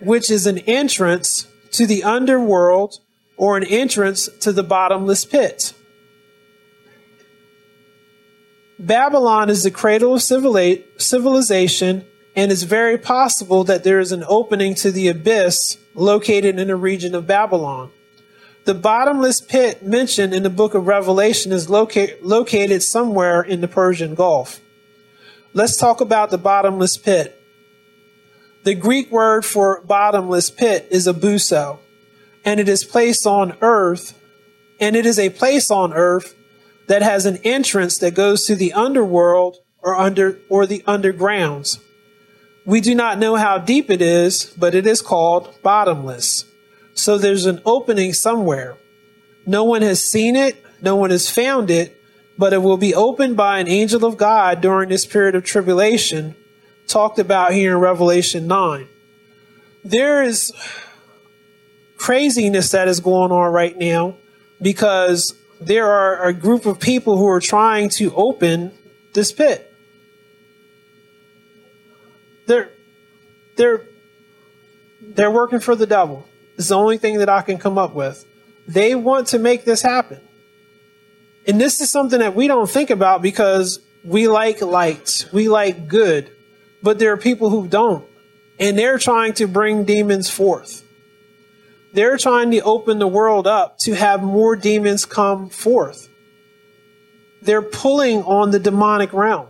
which 0.00 0.30
is 0.30 0.46
an 0.46 0.58
entrance 0.58 1.46
to 1.72 1.86
the 1.86 2.04
underworld 2.04 3.00
or 3.36 3.56
an 3.56 3.64
entrance 3.64 4.28
to 4.40 4.52
the 4.52 4.62
bottomless 4.62 5.24
pit. 5.24 5.72
Babylon 8.78 9.48
is 9.48 9.62
the 9.62 9.70
cradle 9.70 10.14
of 10.14 10.22
civilization, 10.22 12.04
and 12.34 12.52
it's 12.52 12.62
very 12.62 12.98
possible 12.98 13.64
that 13.64 13.84
there 13.84 13.98
is 13.98 14.12
an 14.12 14.24
opening 14.28 14.74
to 14.76 14.90
the 14.90 15.08
abyss 15.08 15.78
located 15.94 16.58
in 16.58 16.68
the 16.68 16.76
region 16.76 17.14
of 17.14 17.26
Babylon. 17.26 17.90
The 18.66 18.74
bottomless 18.74 19.40
pit 19.40 19.82
mentioned 19.82 20.34
in 20.34 20.42
the 20.42 20.50
book 20.50 20.74
of 20.74 20.86
Revelation 20.86 21.52
is 21.52 21.70
loca- 21.70 22.16
located 22.20 22.82
somewhere 22.82 23.40
in 23.40 23.62
the 23.62 23.68
Persian 23.68 24.14
Gulf. 24.14 24.60
Let's 25.54 25.78
talk 25.78 26.02
about 26.02 26.30
the 26.30 26.36
bottomless 26.36 26.98
pit. 26.98 27.40
The 28.64 28.74
Greek 28.74 29.10
word 29.10 29.46
for 29.46 29.80
bottomless 29.86 30.50
pit 30.50 30.88
is 30.90 31.06
abuso, 31.06 31.78
and 32.44 32.60
it 32.60 32.68
is 32.68 32.84
placed 32.84 33.26
on 33.26 33.56
earth, 33.62 34.20
and 34.78 34.96
it 34.96 35.06
is 35.06 35.18
a 35.18 35.30
place 35.30 35.70
on 35.70 35.94
earth 35.94 36.35
that 36.86 37.02
has 37.02 37.26
an 37.26 37.38
entrance 37.38 37.98
that 37.98 38.14
goes 38.14 38.44
to 38.46 38.54
the 38.54 38.72
underworld 38.72 39.58
or 39.80 39.96
under 39.96 40.38
or 40.48 40.66
the 40.66 40.80
undergrounds. 40.80 41.78
We 42.64 42.80
do 42.80 42.94
not 42.94 43.18
know 43.18 43.36
how 43.36 43.58
deep 43.58 43.90
it 43.90 44.02
is, 44.02 44.52
but 44.58 44.74
it 44.74 44.86
is 44.86 45.00
called 45.00 45.54
bottomless. 45.62 46.44
So 46.94 47.18
there's 47.18 47.46
an 47.46 47.60
opening 47.64 48.12
somewhere. 48.12 48.76
No 49.46 49.62
one 49.62 49.82
has 49.82 50.04
seen 50.04 50.34
it, 50.34 50.62
no 50.82 50.96
one 50.96 51.10
has 51.10 51.30
found 51.30 51.70
it, 51.70 51.96
but 52.36 52.52
it 52.52 52.58
will 52.58 52.76
be 52.76 52.94
opened 52.94 53.36
by 53.36 53.60
an 53.60 53.68
angel 53.68 54.04
of 54.04 54.16
God 54.16 54.60
during 54.60 54.88
this 54.88 55.06
period 55.06 55.34
of 55.34 55.44
tribulation, 55.44 56.34
talked 56.88 57.18
about 57.18 57.52
here 57.52 57.72
in 57.72 57.78
Revelation 57.78 58.46
9. 58.46 58.88
There 59.84 60.22
is 60.22 60.52
craziness 61.96 62.70
that 62.72 62.88
is 62.88 63.00
going 63.00 63.30
on 63.30 63.52
right 63.52 63.76
now 63.76 64.16
because 64.60 65.32
there 65.60 65.86
are 65.86 66.26
a 66.26 66.32
group 66.32 66.66
of 66.66 66.78
people 66.80 67.16
who 67.16 67.28
are 67.28 67.40
trying 67.40 67.88
to 67.90 68.14
open 68.14 68.72
this 69.14 69.32
pit. 69.32 69.72
They're 72.46 72.70
they're 73.56 73.82
they're 75.00 75.30
working 75.30 75.60
for 75.60 75.74
the 75.74 75.86
devil. 75.86 76.28
It's 76.56 76.68
the 76.68 76.76
only 76.76 76.98
thing 76.98 77.18
that 77.18 77.28
I 77.28 77.42
can 77.42 77.58
come 77.58 77.78
up 77.78 77.94
with. 77.94 78.24
They 78.68 78.94
want 78.94 79.28
to 79.28 79.38
make 79.38 79.64
this 79.64 79.82
happen. 79.82 80.20
And 81.46 81.60
this 81.60 81.80
is 81.80 81.90
something 81.90 82.18
that 82.18 82.34
we 82.34 82.48
don't 82.48 82.68
think 82.68 82.90
about 82.90 83.22
because 83.22 83.78
we 84.04 84.28
like 84.28 84.60
light, 84.60 85.26
we 85.32 85.48
like 85.48 85.88
good, 85.88 86.30
but 86.82 86.98
there 86.98 87.12
are 87.12 87.16
people 87.16 87.50
who 87.50 87.68
don't. 87.68 88.04
And 88.58 88.78
they're 88.78 88.98
trying 88.98 89.34
to 89.34 89.46
bring 89.46 89.84
demons 89.84 90.30
forth. 90.30 90.82
They're 91.96 92.18
trying 92.18 92.50
to 92.50 92.60
open 92.60 92.98
the 92.98 93.08
world 93.08 93.46
up 93.46 93.78
to 93.78 93.94
have 93.94 94.22
more 94.22 94.54
demons 94.54 95.06
come 95.06 95.48
forth. 95.48 96.10
They're 97.40 97.62
pulling 97.62 98.22
on 98.24 98.50
the 98.50 98.58
demonic 98.58 99.14
realm 99.14 99.46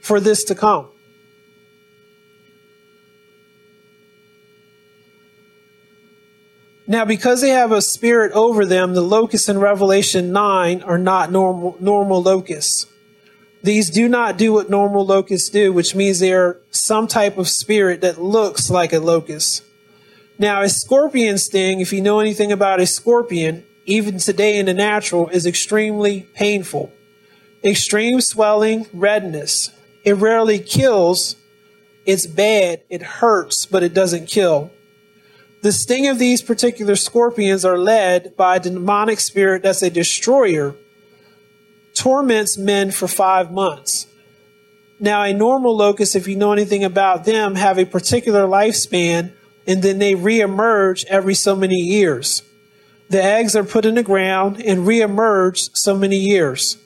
for 0.00 0.20
this 0.20 0.44
to 0.44 0.54
come. 0.54 0.86
Now, 6.86 7.04
because 7.04 7.40
they 7.40 7.50
have 7.50 7.72
a 7.72 7.82
spirit 7.82 8.30
over 8.30 8.64
them, 8.64 8.94
the 8.94 9.00
locusts 9.00 9.48
in 9.48 9.58
Revelation 9.58 10.30
9 10.30 10.84
are 10.84 10.98
not 10.98 11.32
normal, 11.32 11.76
normal 11.80 12.22
locusts. 12.22 12.86
These 13.64 13.90
do 13.90 14.08
not 14.08 14.38
do 14.38 14.52
what 14.52 14.70
normal 14.70 15.04
locusts 15.04 15.48
do, 15.48 15.72
which 15.72 15.96
means 15.96 16.20
they 16.20 16.32
are 16.32 16.60
some 16.70 17.08
type 17.08 17.38
of 17.38 17.48
spirit 17.48 18.02
that 18.02 18.22
looks 18.22 18.70
like 18.70 18.92
a 18.92 19.00
locust. 19.00 19.64
Now, 20.40 20.62
a 20.62 20.70
scorpion 20.70 21.36
sting, 21.36 21.80
if 21.80 21.92
you 21.92 22.00
know 22.00 22.18
anything 22.18 22.50
about 22.50 22.80
a 22.80 22.86
scorpion, 22.86 23.62
even 23.84 24.16
today 24.16 24.58
in 24.58 24.64
the 24.64 24.72
natural, 24.72 25.28
is 25.28 25.44
extremely 25.44 26.22
painful. 26.32 26.90
Extreme 27.62 28.22
swelling, 28.22 28.86
redness. 28.94 29.70
It 30.02 30.14
rarely 30.14 30.58
kills. 30.58 31.36
It's 32.06 32.26
bad. 32.26 32.80
It 32.88 33.02
hurts, 33.02 33.66
but 33.66 33.82
it 33.82 33.92
doesn't 33.92 34.28
kill. 34.28 34.70
The 35.60 35.72
sting 35.72 36.06
of 36.06 36.18
these 36.18 36.40
particular 36.40 36.96
scorpions 36.96 37.66
are 37.66 37.76
led 37.76 38.34
by 38.34 38.56
a 38.56 38.60
demonic 38.60 39.20
spirit 39.20 39.62
that's 39.62 39.82
a 39.82 39.90
destroyer, 39.90 40.74
torments 41.92 42.56
men 42.56 42.92
for 42.92 43.08
five 43.08 43.52
months. 43.52 44.06
Now, 44.98 45.22
a 45.22 45.34
normal 45.34 45.76
locust, 45.76 46.16
if 46.16 46.26
you 46.26 46.36
know 46.36 46.54
anything 46.54 46.82
about 46.82 47.26
them, 47.26 47.56
have 47.56 47.78
a 47.78 47.84
particular 47.84 48.44
lifespan 48.44 49.34
and 49.66 49.82
then 49.82 49.98
they 49.98 50.14
reemerge 50.14 51.04
every 51.06 51.34
so 51.34 51.54
many 51.54 51.76
years. 51.76 52.42
The 53.08 53.22
eggs 53.22 53.56
are 53.56 53.64
put 53.64 53.84
in 53.84 53.96
the 53.96 54.02
ground 54.02 54.62
and 54.62 54.86
reemerge 54.86 55.76
so 55.76 55.96
many 55.96 56.16
years. 56.16 56.76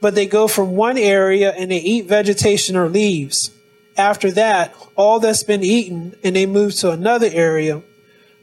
But 0.00 0.14
they 0.14 0.26
go 0.26 0.48
from 0.48 0.76
one 0.76 0.98
area 0.98 1.52
and 1.52 1.70
they 1.70 1.78
eat 1.78 2.06
vegetation 2.06 2.76
or 2.76 2.88
leaves. 2.88 3.50
After 3.96 4.30
that, 4.32 4.74
all 4.96 5.20
that's 5.20 5.42
been 5.42 5.62
eaten 5.62 6.14
and 6.22 6.36
they 6.36 6.46
move 6.46 6.74
to 6.76 6.90
another 6.90 7.28
area 7.32 7.82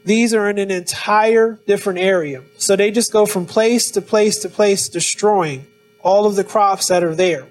these 0.04 0.34
are 0.34 0.48
in 0.48 0.58
an 0.58 0.70
entire 0.70 1.60
different 1.66 2.00
area. 2.00 2.42
So 2.58 2.74
they 2.76 2.90
just 2.90 3.12
go 3.12 3.26
from 3.26 3.46
place 3.46 3.90
to 3.92 4.02
place 4.02 4.38
to 4.38 4.48
place, 4.48 4.88
destroying 4.88 5.66
all 6.00 6.26
of 6.26 6.36
the 6.36 6.44
crops 6.44 6.88
that 6.88 7.04
are 7.04 7.14
there. 7.14 7.46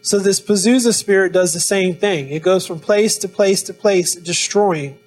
So 0.00 0.18
this 0.18 0.40
Pazuzu 0.40 0.92
spirit 0.92 1.32
does 1.32 1.54
the 1.54 1.60
same 1.60 1.94
thing. 1.94 2.28
It 2.28 2.42
goes 2.42 2.66
from 2.66 2.80
place 2.80 3.18
to 3.18 3.28
place 3.28 3.62
to 3.64 3.74
place, 3.74 4.16
destroying. 4.16 4.98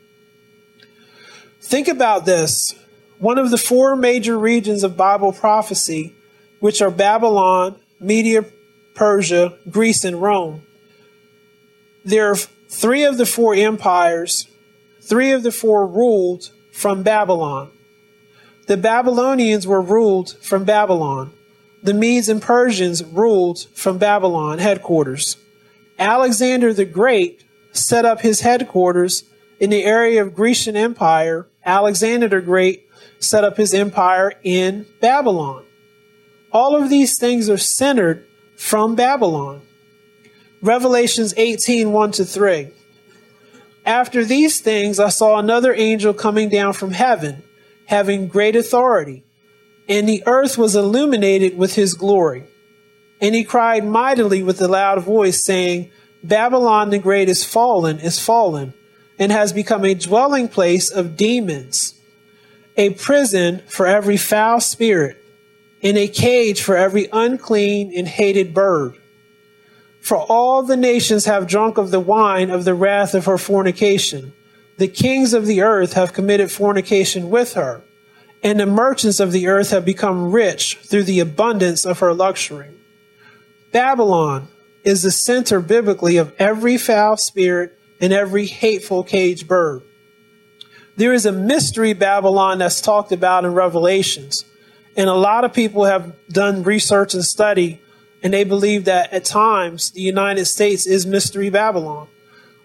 Think 1.66 1.88
about 1.88 2.26
this. 2.26 2.76
One 3.18 3.40
of 3.40 3.50
the 3.50 3.58
four 3.58 3.96
major 3.96 4.38
regions 4.38 4.84
of 4.84 4.96
Bible 4.96 5.34
prophecy, 5.34 6.14
which 6.60 6.80
are 6.80 6.92
Babylon, 6.92 7.80
Media, 8.00 8.46
Persia, 8.94 9.58
Greece, 9.68 10.04
and 10.04 10.22
Rome. 10.22 10.62
There 12.04 12.30
are 12.30 12.36
three 12.36 13.04
of 13.04 13.18
the 13.18 13.26
four 13.26 13.56
empires, 13.56 14.48
three 15.02 15.32
of 15.32 15.42
the 15.42 15.52
four 15.52 15.88
ruled 15.88 16.52
from 16.72 17.02
Babylon. 17.02 17.72
The 18.68 18.78
Babylonians 18.78 19.66
were 19.66 19.82
ruled 19.82 20.38
from 20.44 20.66
Babylon. 20.66 21.34
The 21.82 21.96
Medes 21.96 22.30
and 22.30 22.44
Persians 22.44 23.04
ruled 23.04 23.66
from 23.74 23.98
Babylon 23.98 24.60
headquarters. 24.60 25.36
Alexander 25.98 26.74
the 26.74 26.86
Great 26.86 27.44
set 27.72 28.06
up 28.06 28.22
his 28.22 28.42
headquarters 28.42 29.24
in 29.60 29.72
the 29.72 29.84
area 29.84 30.22
of 30.22 30.36
Grecian 30.36 30.76
Empire. 30.76 31.48
Alexander 31.66 32.28
the 32.28 32.42
Great 32.42 32.88
set 33.20 33.44
up 33.44 33.58
his 33.58 33.74
empire 33.74 34.34
in 34.44 34.86
Babylon. 35.02 35.66
All 36.52 36.76
of 36.76 36.90
these 36.90 37.18
things 37.20 37.50
are 37.50 37.58
centered 37.58 38.26
from 38.56 38.96
Babylon. 38.96 39.62
Revelations 40.62 41.34
18 41.36 41.92
1 41.92 42.12
to 42.14 42.26
3. 42.26 42.70
After 43.86 44.26
these 44.26 44.62
things, 44.62 45.00
I 45.00 45.10
saw 45.10 45.38
another 45.38 45.74
angel 45.74 46.14
coming 46.14 46.50
down 46.50 46.74
from 46.74 46.92
heaven, 46.92 47.44
having 47.86 48.28
great 48.28 48.56
authority, 48.56 49.24
and 49.88 50.10
the 50.10 50.24
earth 50.26 50.58
was 50.58 50.76
illuminated 50.76 51.58
with 51.58 51.76
his 51.76 51.94
glory. 51.94 52.46
And 53.22 53.36
he 53.36 53.44
cried 53.44 53.86
mightily 53.86 54.42
with 54.42 54.60
a 54.62 54.68
loud 54.68 55.04
voice, 55.04 55.44
saying, 55.44 55.92
Babylon 56.24 56.90
the 56.90 56.98
Great 56.98 57.30
is 57.30 57.44
fallen, 57.44 58.00
is 58.00 58.20
fallen, 58.20 58.74
and 59.18 59.32
has 59.32 59.54
become 59.54 59.86
a 59.86 59.94
dwelling 59.94 60.48
place 60.48 60.90
of 60.90 61.16
demons, 61.16 61.94
a 62.78 62.92
prison 62.92 63.62
for 63.68 63.88
every 63.88 64.18
foul 64.18 64.60
spirit, 64.60 65.18
and 65.82 65.98
a 65.98 66.08
cage 66.08 66.62
for 66.62 66.76
every 66.76 67.08
unclean 67.14 67.92
and 67.96 68.08
hated 68.08 68.54
bird. 68.54 68.96
For 70.02 70.18
all 70.18 70.64
the 70.64 70.78
nations 70.78 71.26
have 71.26 71.48
drunk 71.48 71.78
of 71.78 71.92
the 71.92 72.00
wine 72.00 72.50
of 72.50 72.66
the 72.66 72.76
wrath 72.76 73.16
of 73.16 73.26
her 73.26 73.38
fornication. 73.38 74.34
The 74.78 74.88
kings 74.88 75.34
of 75.34 75.46
the 75.46 75.62
earth 75.62 75.94
have 75.94 76.14
committed 76.14 76.52
fornication 76.52 77.30
with 77.30 77.54
her, 77.54 77.82
and 78.44 78.60
the 78.60 78.66
merchants 78.66 79.20
of 79.20 79.32
the 79.32 79.48
earth 79.48 79.72
have 79.72 79.86
become 79.86 80.32
rich 80.32 80.78
through 80.84 81.04
the 81.04 81.20
abundance 81.20 81.86
of 81.86 82.00
her 82.00 82.14
luxury. 82.14 82.70
Babylon 83.72 84.48
is 84.84 85.02
the 85.02 85.12
center 85.12 85.60
biblically 85.60 86.18
of 86.18 86.34
every 86.38 86.78
foul 86.78 87.18
spirit 87.18 87.78
and 88.00 88.14
every 88.14 88.46
hateful 88.46 89.04
caged 89.04 89.48
bird. 89.48 89.82
There 90.98 91.14
is 91.14 91.26
a 91.26 91.32
mystery 91.32 91.94
Babylon 91.94 92.60
that's 92.60 92.82
talked 92.82 93.12
about 93.12 93.46
in 93.46 93.54
Revelations, 93.54 94.46
and 94.96 95.10
a 95.10 95.14
lot 95.14 95.44
of 95.44 95.54
people 95.54 95.86
have 95.86 96.16
done 96.30 96.64
research 96.64 97.14
and 97.14 97.24
study 97.24 97.82
and 98.26 98.34
they 98.34 98.44
believe 98.44 98.86
that 98.86 99.14
at 99.14 99.24
times 99.24 99.92
the 99.92 100.02
United 100.02 100.46
States 100.46 100.88
is 100.88 101.06
Mystery 101.06 101.52
Babylon. 101.52 102.08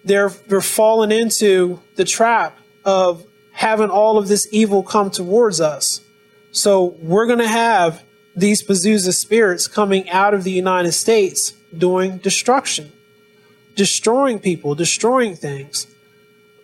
They're, 0.03 0.29
they're 0.29 0.59
falling 0.59 1.11
into 1.11 1.79
the 1.97 2.03
trap 2.03 2.57
of 2.83 3.23
having 3.51 3.91
all 3.91 4.17
of 4.17 4.27
this 4.27 4.47
evil 4.51 4.81
come 4.81 5.11
towards 5.11 5.61
us. 5.61 6.01
So 6.49 6.95
we're 6.99 7.27
going 7.27 7.37
to 7.37 7.47
have 7.47 8.03
these 8.35 8.63
Pazuzu 8.63 9.13
spirits 9.13 9.67
coming 9.67 10.09
out 10.09 10.33
of 10.33 10.43
the 10.43 10.51
United 10.51 10.93
States 10.93 11.51
doing 11.77 12.17
destruction, 12.17 12.91
destroying 13.75 14.39
people, 14.39 14.75
destroying 14.75 15.35
things. 15.35 15.87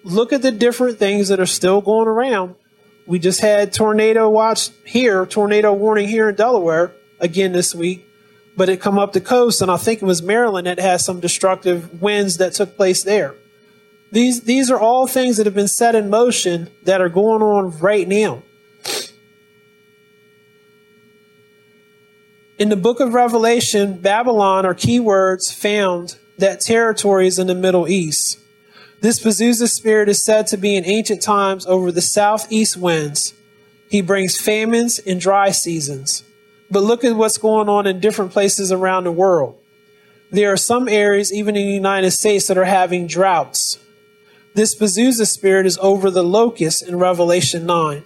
Look 0.04 0.32
at 0.32 0.41
the 0.41 0.52
different 0.52 1.00
things 1.00 1.28
that 1.30 1.39
are 1.39 1.46
still 1.46 1.82
going 1.82 2.08
around. 2.08 2.56
We 3.06 3.20
just 3.20 3.39
had 3.39 3.74
tornado 3.74 4.30
watch 4.30 4.70
here, 4.86 5.26
tornado 5.26 5.74
warning 5.74 6.08
here 6.08 6.30
in 6.30 6.36
Delaware 6.36 6.93
again 7.20 7.52
this 7.52 7.74
week. 7.74 8.06
but 8.58 8.70
it 8.70 8.82
come 8.82 8.98
up 8.98 9.13
the 9.13 9.22
coast, 9.22 9.62
and 9.62 9.70
I 9.70 9.78
think 9.78 10.02
it 10.02 10.06
was 10.06 10.24
Maryland 10.24 10.65
that 10.65 10.80
had 10.80 11.00
some 11.00 11.20
destructive 11.20 12.02
winds 12.02 12.38
that 12.38 12.54
took 12.54 12.76
place 12.76 13.04
there. 13.04 13.36
These 14.12 14.41
these 14.41 14.72
are 14.72 14.80
all 14.80 15.06
things 15.06 15.38
that 15.38 15.46
have 15.46 15.54
been 15.54 15.67
set 15.67 15.93
in 15.93 16.10
motion 16.10 16.72
that 16.84 17.00
are 17.00 17.10
going 17.10 17.43
on 17.43 17.78
right 17.80 18.08
now. 18.08 18.41
In 22.58 22.70
the 22.70 22.76
book 22.76 23.00
of 23.00 23.13
Revelation, 23.13 24.00
Babylon 24.00 24.65
are 24.65 24.74
keywords 24.74 25.54
found 25.54 26.17
that 26.38 26.62
territories 26.62 27.39
in 27.39 27.47
the 27.47 27.56
Middle 27.56 27.88
East. 27.88 28.39
This 29.02 29.19
Pazuzu 29.19 29.69
spirit 29.69 30.10
is 30.10 30.23
said 30.23 30.47
to 30.47 30.58
be 30.58 30.76
in 30.76 30.86
ancient 30.86 31.21
times 31.21 31.65
over 31.65 31.91
the 31.91 32.02
southeast 32.02 32.78
winds. 32.78 33.34
He 33.89 34.02
brings 34.02 34.39
famines 34.39 35.00
and 35.00 35.19
dry 35.19 35.52
seasons. 35.52 36.23
But 36.69 36.84
look 36.84 37.04
at 37.04 37.15
what's 37.15 37.38
going 37.38 37.69
on 37.69 37.88
in 37.88 38.00
different 38.00 38.32
places 38.32 38.71
around 38.71 39.04
the 39.04 39.12
world. 39.12 39.56
There 40.32 40.52
are 40.52 40.58
some 40.58 40.89
areas, 40.89 41.32
even 41.32 41.56
in 41.56 41.65
the 41.65 41.73
United 41.73 42.12
States, 42.12 42.47
that 42.47 42.58
are 42.58 42.65
having 42.65 43.08
droughts. 43.08 43.80
This 44.56 44.76
Pazuzu 44.76 45.26
spirit 45.26 45.65
is 45.65 45.78
over 45.78 46.10
the 46.10 46.23
locusts 46.23 46.82
in 46.82 46.97
Revelation 46.97 47.65
9. 47.65 48.04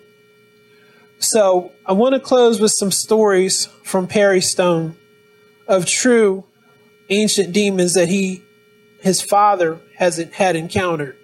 So 1.17 1.71
I 1.85 1.93
want 1.93 2.13
to 2.13 2.19
close 2.19 2.59
with 2.59 2.71
some 2.71 2.91
stories 2.91 3.67
from 3.83 4.07
Perry 4.07 4.41
Stone 4.41 4.97
of 5.67 5.85
true 5.85 6.43
ancient 7.11 7.53
demons 7.53 7.93
that 7.93 8.09
he, 8.09 8.41
his 9.01 9.21
father, 9.21 9.79
hasn't 9.97 10.33
had 10.33 10.55
encountered. 10.55 11.15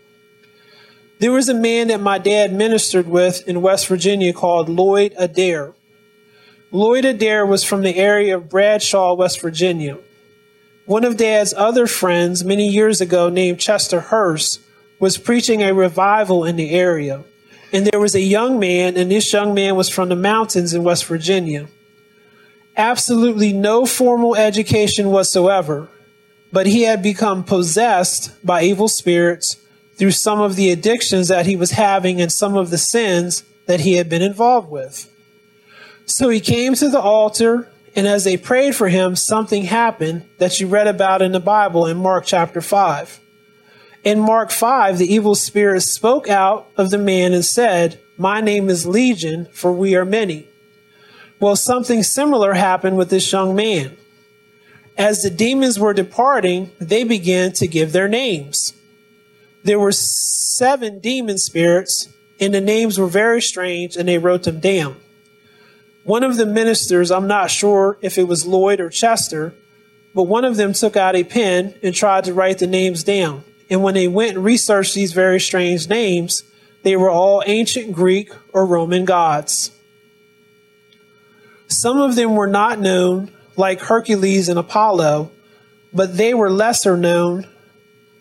There 1.19 1.31
was 1.31 1.49
a 1.49 1.53
man 1.53 1.87
that 1.87 1.99
my 1.99 2.19
dad 2.19 2.53
ministered 2.53 3.07
with 3.07 3.47
in 3.47 3.63
West 3.63 3.87
Virginia 3.87 4.33
called 4.33 4.69
Lloyd 4.69 5.15
Adair. 5.17 5.73
Lloyd 6.71 7.05
Adair 7.05 7.45
was 7.45 7.63
from 7.63 7.81
the 7.81 7.95
area 7.95 8.35
of 8.35 8.49
Bradshaw, 8.49 9.15
West 9.15 9.41
Virginia. 9.41 9.97
One 10.85 11.03
of 11.03 11.17
Dad's 11.17 11.53
other 11.55 11.87
friends 11.87 12.43
many 12.43 12.67
years 12.67 13.01
ago, 13.01 13.29
named 13.29 13.59
Chester 13.59 13.99
Hurst, 13.99 14.61
was 14.99 15.17
preaching 15.17 15.63
a 15.63 15.73
revival 15.73 16.45
in 16.45 16.55
the 16.55 16.71
area. 16.71 17.23
And 17.73 17.85
there 17.85 17.99
was 17.99 18.15
a 18.15 18.21
young 18.21 18.59
man, 18.59 18.95
and 18.95 19.11
this 19.11 19.31
young 19.33 19.53
man 19.53 19.75
was 19.75 19.89
from 19.89 20.09
the 20.09 20.15
mountains 20.15 20.73
in 20.73 20.83
West 20.83 21.05
Virginia. 21.05 21.67
Absolutely 22.77 23.53
no 23.53 23.87
formal 23.87 24.35
education 24.35 25.09
whatsoever, 25.09 25.89
but 26.53 26.67
he 26.67 26.83
had 26.83 27.01
become 27.01 27.43
possessed 27.43 28.31
by 28.45 28.61
evil 28.61 28.87
spirits 28.87 29.57
through 29.95 30.11
some 30.11 30.39
of 30.39 30.55
the 30.55 30.69
addictions 30.69 31.27
that 31.27 31.47
he 31.47 31.55
was 31.55 31.71
having 31.71 32.21
and 32.21 32.31
some 32.31 32.55
of 32.55 32.69
the 32.69 32.77
sins 32.77 33.43
that 33.65 33.79
he 33.79 33.93
had 33.93 34.07
been 34.09 34.21
involved 34.21 34.69
with. 34.69 35.11
So 36.05 36.29
he 36.29 36.39
came 36.39 36.75
to 36.75 36.87
the 36.87 37.01
altar, 37.01 37.67
and 37.95 38.07
as 38.07 38.23
they 38.23 38.37
prayed 38.37 38.75
for 38.75 38.89
him, 38.89 39.15
something 39.15 39.63
happened 39.63 40.29
that 40.37 40.59
you 40.59 40.67
read 40.67 40.87
about 40.87 41.23
in 41.23 41.31
the 41.31 41.39
Bible 41.39 41.87
in 41.87 41.97
Mark 41.97 42.25
chapter 42.25 42.61
5. 42.61 43.19
In 44.03 44.19
Mark 44.19 44.51
5, 44.51 44.99
the 44.99 45.11
evil 45.11 45.33
spirit 45.33 45.81
spoke 45.81 46.29
out 46.29 46.69
of 46.77 46.91
the 46.91 46.99
man 46.99 47.33
and 47.33 47.43
said, 47.43 47.99
My 48.17 48.39
name 48.39 48.69
is 48.69 48.85
Legion, 48.85 49.47
for 49.51 49.73
we 49.73 49.95
are 49.95 50.05
many. 50.05 50.47
Well, 51.39 51.55
something 51.55 52.01
similar 52.03 52.53
happened 52.53 52.97
with 52.97 53.09
this 53.09 53.31
young 53.31 53.55
man. 53.55 53.95
As 54.97 55.21
the 55.21 55.29
demons 55.29 55.79
were 55.79 55.93
departing, 55.93 56.71
they 56.79 57.03
began 57.03 57.51
to 57.53 57.67
give 57.67 57.91
their 57.91 58.07
names. 58.07 58.73
There 59.63 59.79
were 59.79 59.91
seven 59.91 60.99
demon 60.99 61.37
spirits, 61.37 62.09
and 62.39 62.53
the 62.53 62.61
names 62.61 62.97
were 62.97 63.07
very 63.07 63.41
strange, 63.41 63.95
and 63.95 64.07
they 64.07 64.17
wrote 64.17 64.43
them 64.43 64.59
down. 64.59 64.95
One 66.03 66.23
of 66.23 66.37
the 66.37 66.45
ministers, 66.45 67.11
I'm 67.11 67.27
not 67.27 67.51
sure 67.51 67.97
if 68.01 68.17
it 68.17 68.27
was 68.27 68.47
Lloyd 68.47 68.79
or 68.79 68.89
Chester, 68.89 69.53
but 70.15 70.23
one 70.23 70.45
of 70.45 70.55
them 70.55 70.73
took 70.73 70.97
out 70.97 71.15
a 71.15 71.23
pen 71.23 71.75
and 71.83 71.93
tried 71.93 72.23
to 72.23 72.33
write 72.33 72.57
the 72.57 72.65
names 72.65 73.03
down. 73.03 73.43
And 73.69 73.83
when 73.83 73.93
they 73.93 74.07
went 74.07 74.35
and 74.35 74.45
researched 74.45 74.95
these 74.95 75.13
very 75.13 75.39
strange 75.39 75.89
names, 75.89 76.41
they 76.83 76.95
were 76.95 77.09
all 77.09 77.43
ancient 77.45 77.91
Greek 77.91 78.31
or 78.53 78.65
Roman 78.65 79.05
gods. 79.05 79.69
Some 81.67 81.99
of 81.99 82.15
them 82.15 82.35
were 82.35 82.47
not 82.47 82.79
known, 82.79 83.31
like 83.55 83.81
Hercules 83.81 84.49
and 84.49 84.59
Apollo, 84.59 85.31
but 85.93 86.17
they 86.17 86.33
were 86.33 86.49
lesser 86.49 86.95
known 86.95 87.47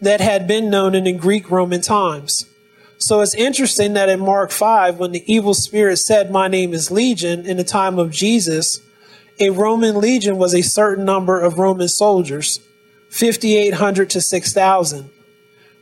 that 0.01 0.21
had 0.21 0.47
been 0.47 0.71
known 0.71 0.95
in 0.95 1.05
the 1.05 1.13
Greek 1.13 1.51
Roman 1.51 1.81
times. 1.81 2.47
So 2.99 3.21
it's 3.21 3.35
interesting 3.35 3.93
that 3.93 4.09
in 4.09 4.21
Mark 4.21 4.51
5, 4.51 4.99
when 4.99 5.13
the 5.13 5.23
evil 5.33 5.55
spirit 5.55 5.99
said, 5.99 6.31
My 6.31 6.49
name 6.49 6.73
is 6.73 6.91
Legion, 6.91 7.47
in 7.47 7.57
the 7.57 7.65
time 7.65 7.99
of 7.99 8.11
Jesus, 8.11 8.81
a 9.39 9.51
Roman 9.51 10.01
legion 10.01 10.39
was 10.39 10.55
a 10.55 10.63
certain 10.63 11.05
number 11.05 11.39
of 11.41 11.59
Roman 11.59 11.89
soldiers, 11.89 12.61
5,800 13.11 14.11
to 14.11 14.21
6,000. 14.21 15.11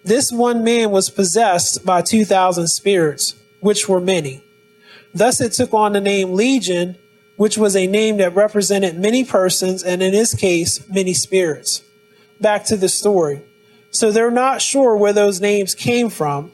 This 0.05 0.33
one 0.33 0.65
man 0.65 0.91
was 0.91 1.09
possessed 1.09 1.87
by 1.87 2.03
2,000 2.03 2.67
spirits, 2.67 3.35
which 3.61 3.89
were 3.89 4.01
many. 4.01 4.43
Thus 5.15 5.41
it 5.41 5.53
took 5.53 5.73
on 5.73 5.93
the 5.93 6.01
name 6.01 6.35
Legion, 6.35 6.97
which 7.37 7.59
was 7.59 7.75
a 7.75 7.87
name 7.87 8.19
that 8.19 8.35
represented 8.35 8.99
many 8.99 9.25
persons 9.25 9.83
and 9.83 10.03
in 10.03 10.13
this 10.13 10.35
case, 10.35 10.89
many 10.89 11.15
spirits. 11.15 11.83
Back 12.41 12.65
to 12.67 12.77
the 12.77 12.89
story. 12.89 13.43
So 13.91 14.11
they're 14.11 14.31
not 14.31 14.61
sure 14.61 14.97
where 14.97 15.13
those 15.13 15.41
names 15.41 15.75
came 15.75 16.11
from. 16.11 16.53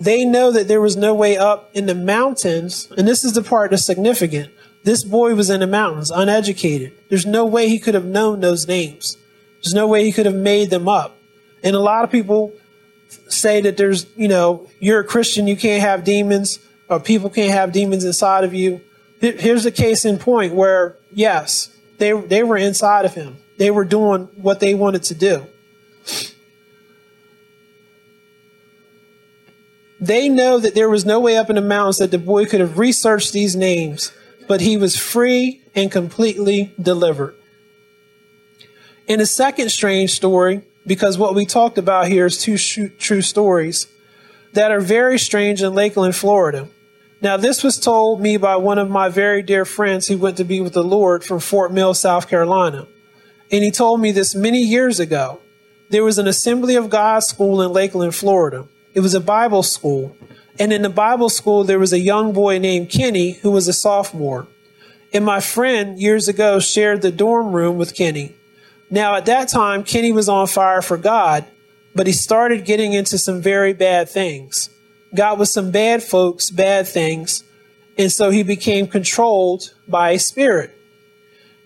They 0.00 0.24
know 0.24 0.52
that 0.52 0.68
there 0.68 0.80
was 0.80 0.96
no 0.96 1.14
way 1.14 1.36
up 1.36 1.70
in 1.74 1.86
the 1.86 1.94
mountains, 1.94 2.90
and 2.96 3.06
this 3.06 3.24
is 3.24 3.32
the 3.32 3.42
part 3.42 3.70
that's 3.70 3.84
significant. 3.84 4.52
This 4.84 5.04
boy 5.04 5.34
was 5.34 5.50
in 5.50 5.60
the 5.60 5.66
mountains, 5.66 6.10
uneducated. 6.10 6.92
There's 7.08 7.26
no 7.26 7.44
way 7.44 7.68
he 7.68 7.78
could 7.78 7.94
have 7.94 8.04
known 8.04 8.40
those 8.40 8.68
names. 8.68 9.16
There's 9.62 9.74
no 9.74 9.86
way 9.86 10.04
he 10.04 10.12
could 10.12 10.26
have 10.26 10.34
made 10.34 10.70
them 10.70 10.88
up. 10.88 11.18
And 11.62 11.74
a 11.74 11.80
lot 11.80 12.04
of 12.04 12.10
people 12.10 12.52
say 13.28 13.60
that 13.60 13.76
there's, 13.76 14.06
you 14.16 14.28
know, 14.28 14.68
you're 14.78 15.00
a 15.00 15.04
Christian, 15.04 15.46
you 15.46 15.56
can't 15.56 15.82
have 15.82 16.04
demons, 16.04 16.60
or 16.88 17.00
people 17.00 17.28
can't 17.28 17.52
have 17.52 17.72
demons 17.72 18.04
inside 18.04 18.44
of 18.44 18.54
you. 18.54 18.80
Here's 19.20 19.66
a 19.66 19.72
case 19.72 20.04
in 20.04 20.18
point 20.18 20.54
where, 20.54 20.96
yes, 21.12 21.74
they, 21.98 22.12
they 22.12 22.42
were 22.42 22.56
inside 22.56 23.04
of 23.04 23.14
him. 23.14 23.38
They 23.58 23.70
were 23.70 23.84
doing 23.84 24.28
what 24.36 24.60
they 24.60 24.74
wanted 24.74 25.02
to 25.04 25.14
do. 25.14 25.46
They 30.00 30.28
know 30.28 30.60
that 30.60 30.76
there 30.76 30.88
was 30.88 31.04
no 31.04 31.18
way 31.18 31.36
up 31.36 31.50
in 31.50 31.56
the 31.56 31.62
mountains 31.62 31.98
that 31.98 32.12
the 32.12 32.18
boy 32.18 32.46
could 32.46 32.60
have 32.60 32.78
researched 32.78 33.32
these 33.32 33.56
names, 33.56 34.12
but 34.46 34.60
he 34.60 34.76
was 34.76 34.96
free 34.96 35.60
and 35.74 35.90
completely 35.90 36.72
delivered. 36.80 37.34
In 39.08 39.20
a 39.20 39.26
second 39.26 39.70
strange 39.70 40.12
story, 40.12 40.62
because 40.86 41.18
what 41.18 41.34
we 41.34 41.44
talked 41.44 41.78
about 41.78 42.06
here 42.06 42.26
is 42.26 42.38
two 42.38 42.56
true 42.56 43.22
stories 43.22 43.88
that 44.52 44.70
are 44.70 44.80
very 44.80 45.18
strange 45.18 45.62
in 45.62 45.74
Lakeland, 45.74 46.14
Florida. 46.14 46.68
Now, 47.20 47.36
this 47.36 47.64
was 47.64 47.80
told 47.80 48.20
me 48.20 48.36
by 48.36 48.56
one 48.56 48.78
of 48.78 48.88
my 48.88 49.08
very 49.08 49.42
dear 49.42 49.64
friends 49.64 50.06
who 50.06 50.18
went 50.18 50.36
to 50.36 50.44
be 50.44 50.60
with 50.60 50.74
the 50.74 50.84
Lord 50.84 51.24
from 51.24 51.40
Fort 51.40 51.72
Mill, 51.72 51.92
South 51.92 52.28
Carolina. 52.28 52.86
And 53.50 53.64
he 53.64 53.72
told 53.72 54.00
me 54.00 54.12
this 54.12 54.36
many 54.36 54.60
years 54.62 55.00
ago. 55.00 55.40
There 55.90 56.04
was 56.04 56.18
an 56.18 56.28
Assembly 56.28 56.76
of 56.76 56.90
God 56.90 57.20
school 57.24 57.60
in 57.60 57.72
Lakeland, 57.72 58.14
Florida. 58.14 58.68
It 58.94 59.00
was 59.00 59.14
a 59.14 59.20
Bible 59.20 59.64
school. 59.64 60.16
And 60.60 60.72
in 60.72 60.82
the 60.82 60.88
Bible 60.88 61.28
school, 61.28 61.64
there 61.64 61.78
was 61.78 61.92
a 61.92 61.98
young 61.98 62.32
boy 62.32 62.58
named 62.58 62.90
Kenny 62.90 63.32
who 63.32 63.50
was 63.50 63.66
a 63.66 63.72
sophomore. 63.72 64.46
And 65.12 65.24
my 65.24 65.40
friend 65.40 65.98
years 65.98 66.28
ago 66.28 66.60
shared 66.60 67.02
the 67.02 67.10
dorm 67.10 67.52
room 67.52 67.78
with 67.78 67.96
Kenny. 67.96 68.36
Now, 68.90 69.16
at 69.16 69.26
that 69.26 69.48
time, 69.48 69.82
Kenny 69.82 70.12
was 70.12 70.28
on 70.28 70.46
fire 70.46 70.82
for 70.82 70.96
God, 70.96 71.46
but 71.94 72.06
he 72.06 72.12
started 72.12 72.64
getting 72.64 72.92
into 72.92 73.18
some 73.18 73.40
very 73.40 73.72
bad 73.72 74.08
things. 74.08 74.70
Got 75.14 75.38
with 75.38 75.48
some 75.48 75.70
bad 75.70 76.02
folks, 76.02 76.50
bad 76.50 76.86
things, 76.86 77.42
and 77.96 78.12
so 78.12 78.30
he 78.30 78.42
became 78.42 78.86
controlled 78.86 79.72
by 79.86 80.10
a 80.10 80.18
spirit. 80.18 80.74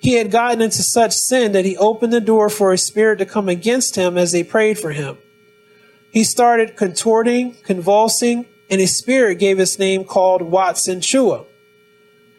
He 0.01 0.15
had 0.15 0.31
gotten 0.31 0.63
into 0.63 0.83
such 0.83 1.13
sin 1.13 1.53
that 1.53 1.65
he 1.65 1.77
opened 1.77 2.13
the 2.13 2.21
door 2.21 2.49
for 2.49 2.73
a 2.73 2.79
spirit 2.79 3.19
to 3.19 3.27
come 3.27 3.49
against 3.49 3.97
him 3.97 4.19
as 4.19 4.33
they 4.33 4.43
prayed 4.43 4.79
for 4.79 4.91
him. 4.91 5.19
He 6.11 6.25
started 6.25 6.77
contorting, 6.77 7.55
convulsing, 7.65 8.47
and 8.71 8.81
his 8.81 8.97
spirit 8.97 9.39
gave 9.39 9.59
his 9.59 9.79
name 9.79 10.05
called 10.05 10.43
Watson 10.43 11.01
Chua. 11.01 11.47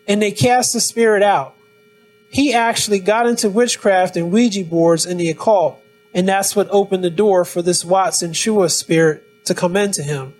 And 0.07 0.21
they 0.21 0.31
cast 0.31 0.73
the 0.73 0.81
spirit 0.81 1.23
out 1.23 1.55
he 2.33 2.51
actually 2.51 2.97
got 2.97 3.27
into 3.27 3.47
witchcraft 3.47 4.17
and 4.17 4.31
Ouija 4.31 4.65
boards 4.65 5.05
in 5.05 5.17
the 5.17 5.29
occult, 5.29 5.79
and 6.15 6.27
that's 6.27 6.55
what 6.55 6.67
opened 6.71 7.03
the 7.03 7.11
door 7.11 7.45
for 7.45 7.61
this 7.61 7.85
Watson 7.85 8.31
Chua 8.31 8.71
spirit 8.71 9.45
to 9.45 9.53
come 9.53 9.77
into 9.77 10.01
him. 10.01 10.33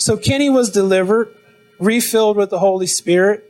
So 0.00 0.16
Kenny 0.16 0.48
was 0.48 0.70
delivered, 0.70 1.36
refilled 1.78 2.38
with 2.38 2.48
the 2.48 2.58
Holy 2.58 2.86
Spirit, 2.86 3.44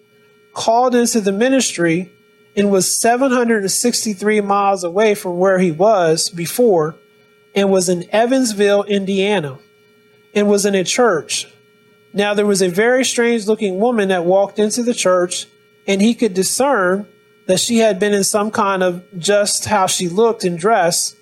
called 0.52 0.96
into 0.96 1.20
the 1.20 1.30
ministry, 1.30 2.10
and 2.56 2.72
was 2.72 3.00
763 3.00 4.40
miles 4.40 4.82
away 4.82 5.14
from 5.14 5.38
where 5.38 5.60
he 5.60 5.70
was 5.70 6.28
before, 6.28 6.96
and 7.54 7.70
was 7.70 7.88
in 7.88 8.04
Evansville, 8.10 8.82
Indiana, 8.82 9.60
and 10.34 10.48
was 10.48 10.66
in 10.66 10.74
a 10.74 10.82
church. 10.82 11.46
Now 12.12 12.34
there 12.34 12.46
was 12.46 12.62
a 12.62 12.68
very 12.68 13.04
strange 13.04 13.46
looking 13.46 13.78
woman 13.78 14.08
that 14.08 14.24
walked 14.24 14.58
into 14.58 14.82
the 14.82 14.92
church, 14.92 15.46
and 15.86 16.02
he 16.02 16.14
could 16.14 16.34
discern 16.34 17.06
that 17.46 17.60
she 17.60 17.78
had 17.78 18.00
been 18.00 18.12
in 18.12 18.24
some 18.24 18.50
kind 18.50 18.82
of 18.82 19.04
just 19.16 19.66
how 19.66 19.86
she 19.86 20.08
looked 20.08 20.42
and 20.42 20.58
dressed 20.58 21.14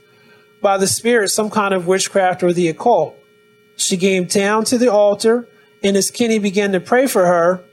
by 0.62 0.78
the 0.78 0.86
spirit, 0.86 1.28
some 1.28 1.50
kind 1.50 1.74
of 1.74 1.86
witchcraft 1.86 2.42
or 2.42 2.54
the 2.54 2.68
occult. 2.68 3.14
She 3.78 3.96
came 3.96 4.24
down 4.24 4.64
to 4.64 4.76
the 4.76 4.92
altar, 4.92 5.48
and 5.82 5.96
as 5.96 6.10
Kenny 6.10 6.38
began 6.38 6.72
to 6.72 6.80
pray 6.80 7.06
for 7.06 7.24
her, 7.24 7.64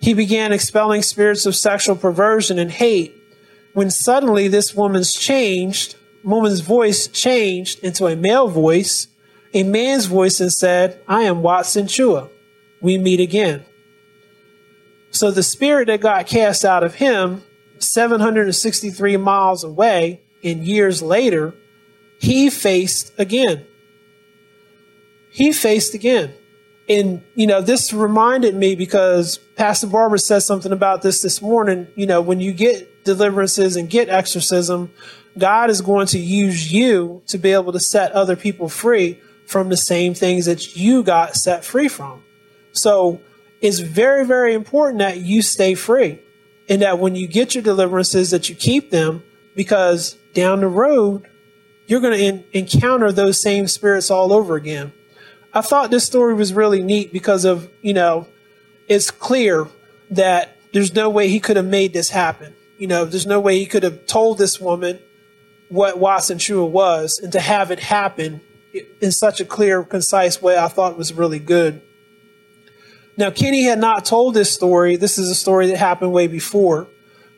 he 0.00 0.12
began 0.12 0.52
expelling 0.52 1.02
spirits 1.02 1.46
of 1.46 1.56
sexual 1.56 1.96
perversion 1.96 2.58
and 2.58 2.70
hate. 2.70 3.14
When 3.72 3.90
suddenly 3.90 4.46
this 4.46 4.74
woman's 4.74 5.12
changed, 5.12 5.96
woman's 6.22 6.60
voice 6.60 7.08
changed 7.08 7.82
into 7.82 8.06
a 8.06 8.14
male 8.14 8.48
voice, 8.48 9.08
a 9.54 9.62
man's 9.62 10.04
voice, 10.04 10.38
and 10.38 10.52
said, 10.52 11.00
I 11.08 11.22
am 11.22 11.42
Watson 11.42 11.86
Chua. 11.86 12.28
We 12.82 12.98
meet 12.98 13.20
again. 13.20 13.64
So 15.10 15.30
the 15.30 15.42
spirit 15.42 15.86
that 15.86 16.00
got 16.00 16.26
cast 16.26 16.64
out 16.64 16.84
of 16.84 16.96
him 16.96 17.42
763 17.78 19.16
miles 19.16 19.64
away 19.64 20.20
and 20.42 20.66
years 20.66 21.00
later, 21.00 21.54
he 22.18 22.50
faced 22.50 23.12
again. 23.18 23.64
He 25.34 25.52
faced 25.52 25.94
again. 25.94 26.32
And, 26.88 27.24
you 27.34 27.48
know, 27.48 27.60
this 27.60 27.92
reminded 27.92 28.54
me 28.54 28.76
because 28.76 29.38
Pastor 29.56 29.88
Barbara 29.88 30.20
said 30.20 30.40
something 30.40 30.70
about 30.70 31.02
this 31.02 31.22
this 31.22 31.42
morning. 31.42 31.88
You 31.96 32.06
know, 32.06 32.20
when 32.20 32.38
you 32.38 32.52
get 32.52 33.04
deliverances 33.04 33.74
and 33.74 33.90
get 33.90 34.08
exorcism, 34.08 34.92
God 35.36 35.70
is 35.70 35.80
going 35.80 36.06
to 36.08 36.20
use 36.20 36.72
you 36.72 37.20
to 37.26 37.38
be 37.38 37.50
able 37.50 37.72
to 37.72 37.80
set 37.80 38.12
other 38.12 38.36
people 38.36 38.68
free 38.68 39.20
from 39.44 39.70
the 39.70 39.76
same 39.76 40.14
things 40.14 40.46
that 40.46 40.76
you 40.76 41.02
got 41.02 41.34
set 41.34 41.64
free 41.64 41.88
from. 41.88 42.22
So 42.70 43.20
it's 43.60 43.80
very, 43.80 44.24
very 44.24 44.54
important 44.54 45.00
that 45.00 45.18
you 45.18 45.42
stay 45.42 45.74
free 45.74 46.20
and 46.68 46.80
that 46.82 47.00
when 47.00 47.16
you 47.16 47.26
get 47.26 47.56
your 47.56 47.64
deliverances 47.64 48.30
that 48.30 48.48
you 48.48 48.54
keep 48.54 48.92
them 48.92 49.24
because 49.56 50.16
down 50.32 50.60
the 50.60 50.68
road, 50.68 51.26
you're 51.88 52.00
going 52.00 52.18
to 52.18 52.56
encounter 52.56 53.10
those 53.10 53.42
same 53.42 53.66
spirits 53.66 54.12
all 54.12 54.32
over 54.32 54.54
again. 54.54 54.92
I 55.54 55.60
thought 55.60 55.90
this 55.90 56.04
story 56.04 56.34
was 56.34 56.52
really 56.52 56.82
neat 56.82 57.12
because 57.12 57.44
of, 57.44 57.70
you 57.80 57.94
know, 57.94 58.26
it's 58.88 59.10
clear 59.12 59.68
that 60.10 60.56
there's 60.72 60.94
no 60.94 61.08
way 61.08 61.28
he 61.28 61.38
could 61.38 61.56
have 61.56 61.64
made 61.64 61.92
this 61.92 62.10
happen. 62.10 62.54
You 62.76 62.88
know, 62.88 63.04
there's 63.04 63.26
no 63.26 63.38
way 63.38 63.58
he 63.58 63.66
could 63.66 63.84
have 63.84 64.06
told 64.06 64.36
this 64.36 64.60
woman 64.60 64.98
what 65.68 65.98
Watson 65.98 66.38
Chua 66.38 66.68
was 66.68 67.20
and 67.22 67.32
to 67.32 67.40
have 67.40 67.70
it 67.70 67.78
happen 67.78 68.40
in 69.00 69.12
such 69.12 69.40
a 69.40 69.44
clear, 69.44 69.84
concise 69.84 70.42
way, 70.42 70.58
I 70.58 70.66
thought 70.66 70.98
was 70.98 71.12
really 71.12 71.38
good. 71.38 71.80
Now, 73.16 73.30
Kenny 73.30 73.62
had 73.62 73.78
not 73.78 74.04
told 74.04 74.34
this 74.34 74.52
story. 74.52 74.96
This 74.96 75.18
is 75.18 75.30
a 75.30 75.34
story 75.36 75.68
that 75.68 75.76
happened 75.76 76.12
way 76.12 76.26
before. 76.26 76.88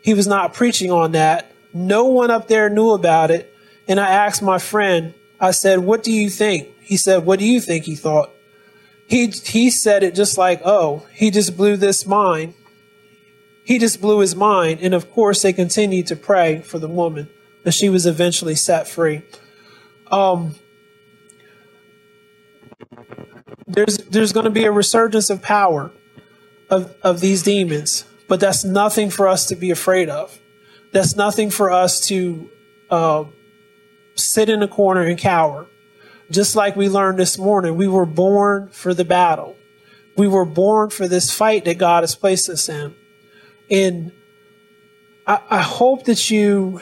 He 0.02 0.14
was 0.14 0.26
not 0.26 0.54
preaching 0.54 0.90
on 0.90 1.12
that. 1.12 1.52
No 1.74 2.06
one 2.06 2.30
up 2.30 2.48
there 2.48 2.70
knew 2.70 2.92
about 2.92 3.30
it. 3.30 3.52
And 3.86 4.00
I 4.00 4.08
asked 4.08 4.42
my 4.42 4.58
friend, 4.58 5.12
I 5.38 5.50
said, 5.50 5.80
What 5.80 6.02
do 6.02 6.10
you 6.10 6.30
think? 6.30 6.68
He 6.86 6.96
said, 6.96 7.26
What 7.26 7.40
do 7.40 7.44
you 7.44 7.60
think 7.60 7.84
he 7.84 7.96
thought? 7.96 8.30
He, 9.08 9.26
he 9.26 9.70
said 9.70 10.04
it 10.04 10.14
just 10.14 10.38
like, 10.38 10.60
Oh, 10.64 11.04
he 11.12 11.32
just 11.32 11.56
blew 11.56 11.76
this 11.76 12.06
mind. 12.06 12.54
He 13.64 13.80
just 13.80 14.00
blew 14.00 14.20
his 14.20 14.36
mind. 14.36 14.78
And 14.80 14.94
of 14.94 15.10
course, 15.10 15.42
they 15.42 15.52
continued 15.52 16.06
to 16.06 16.16
pray 16.16 16.60
for 16.60 16.78
the 16.78 16.88
woman, 16.88 17.28
and 17.64 17.74
she 17.74 17.88
was 17.88 18.06
eventually 18.06 18.54
set 18.54 18.86
free. 18.86 19.22
Um, 20.12 20.54
there's 23.66 23.98
there's 23.98 24.32
going 24.32 24.44
to 24.44 24.50
be 24.50 24.64
a 24.64 24.70
resurgence 24.70 25.28
of 25.28 25.42
power 25.42 25.90
of, 26.70 26.94
of 27.02 27.20
these 27.20 27.42
demons, 27.42 28.04
but 28.28 28.38
that's 28.38 28.64
nothing 28.64 29.10
for 29.10 29.26
us 29.26 29.46
to 29.46 29.56
be 29.56 29.72
afraid 29.72 30.08
of. 30.08 30.38
That's 30.92 31.16
nothing 31.16 31.50
for 31.50 31.72
us 31.72 32.06
to 32.06 32.48
uh, 32.90 33.24
sit 34.14 34.48
in 34.48 34.62
a 34.62 34.68
corner 34.68 35.02
and 35.02 35.18
cower. 35.18 35.66
Just 36.30 36.56
like 36.56 36.76
we 36.76 36.88
learned 36.88 37.18
this 37.18 37.38
morning, 37.38 37.76
we 37.76 37.86
were 37.86 38.06
born 38.06 38.68
for 38.70 38.94
the 38.94 39.04
battle. 39.04 39.56
We 40.16 40.26
were 40.26 40.44
born 40.44 40.90
for 40.90 41.06
this 41.06 41.30
fight 41.30 41.64
that 41.66 41.78
God 41.78 42.02
has 42.02 42.14
placed 42.16 42.48
us 42.48 42.68
in. 42.68 42.94
And 43.70 44.12
I, 45.26 45.40
I 45.50 45.62
hope 45.62 46.04
that 46.04 46.30
you 46.30 46.80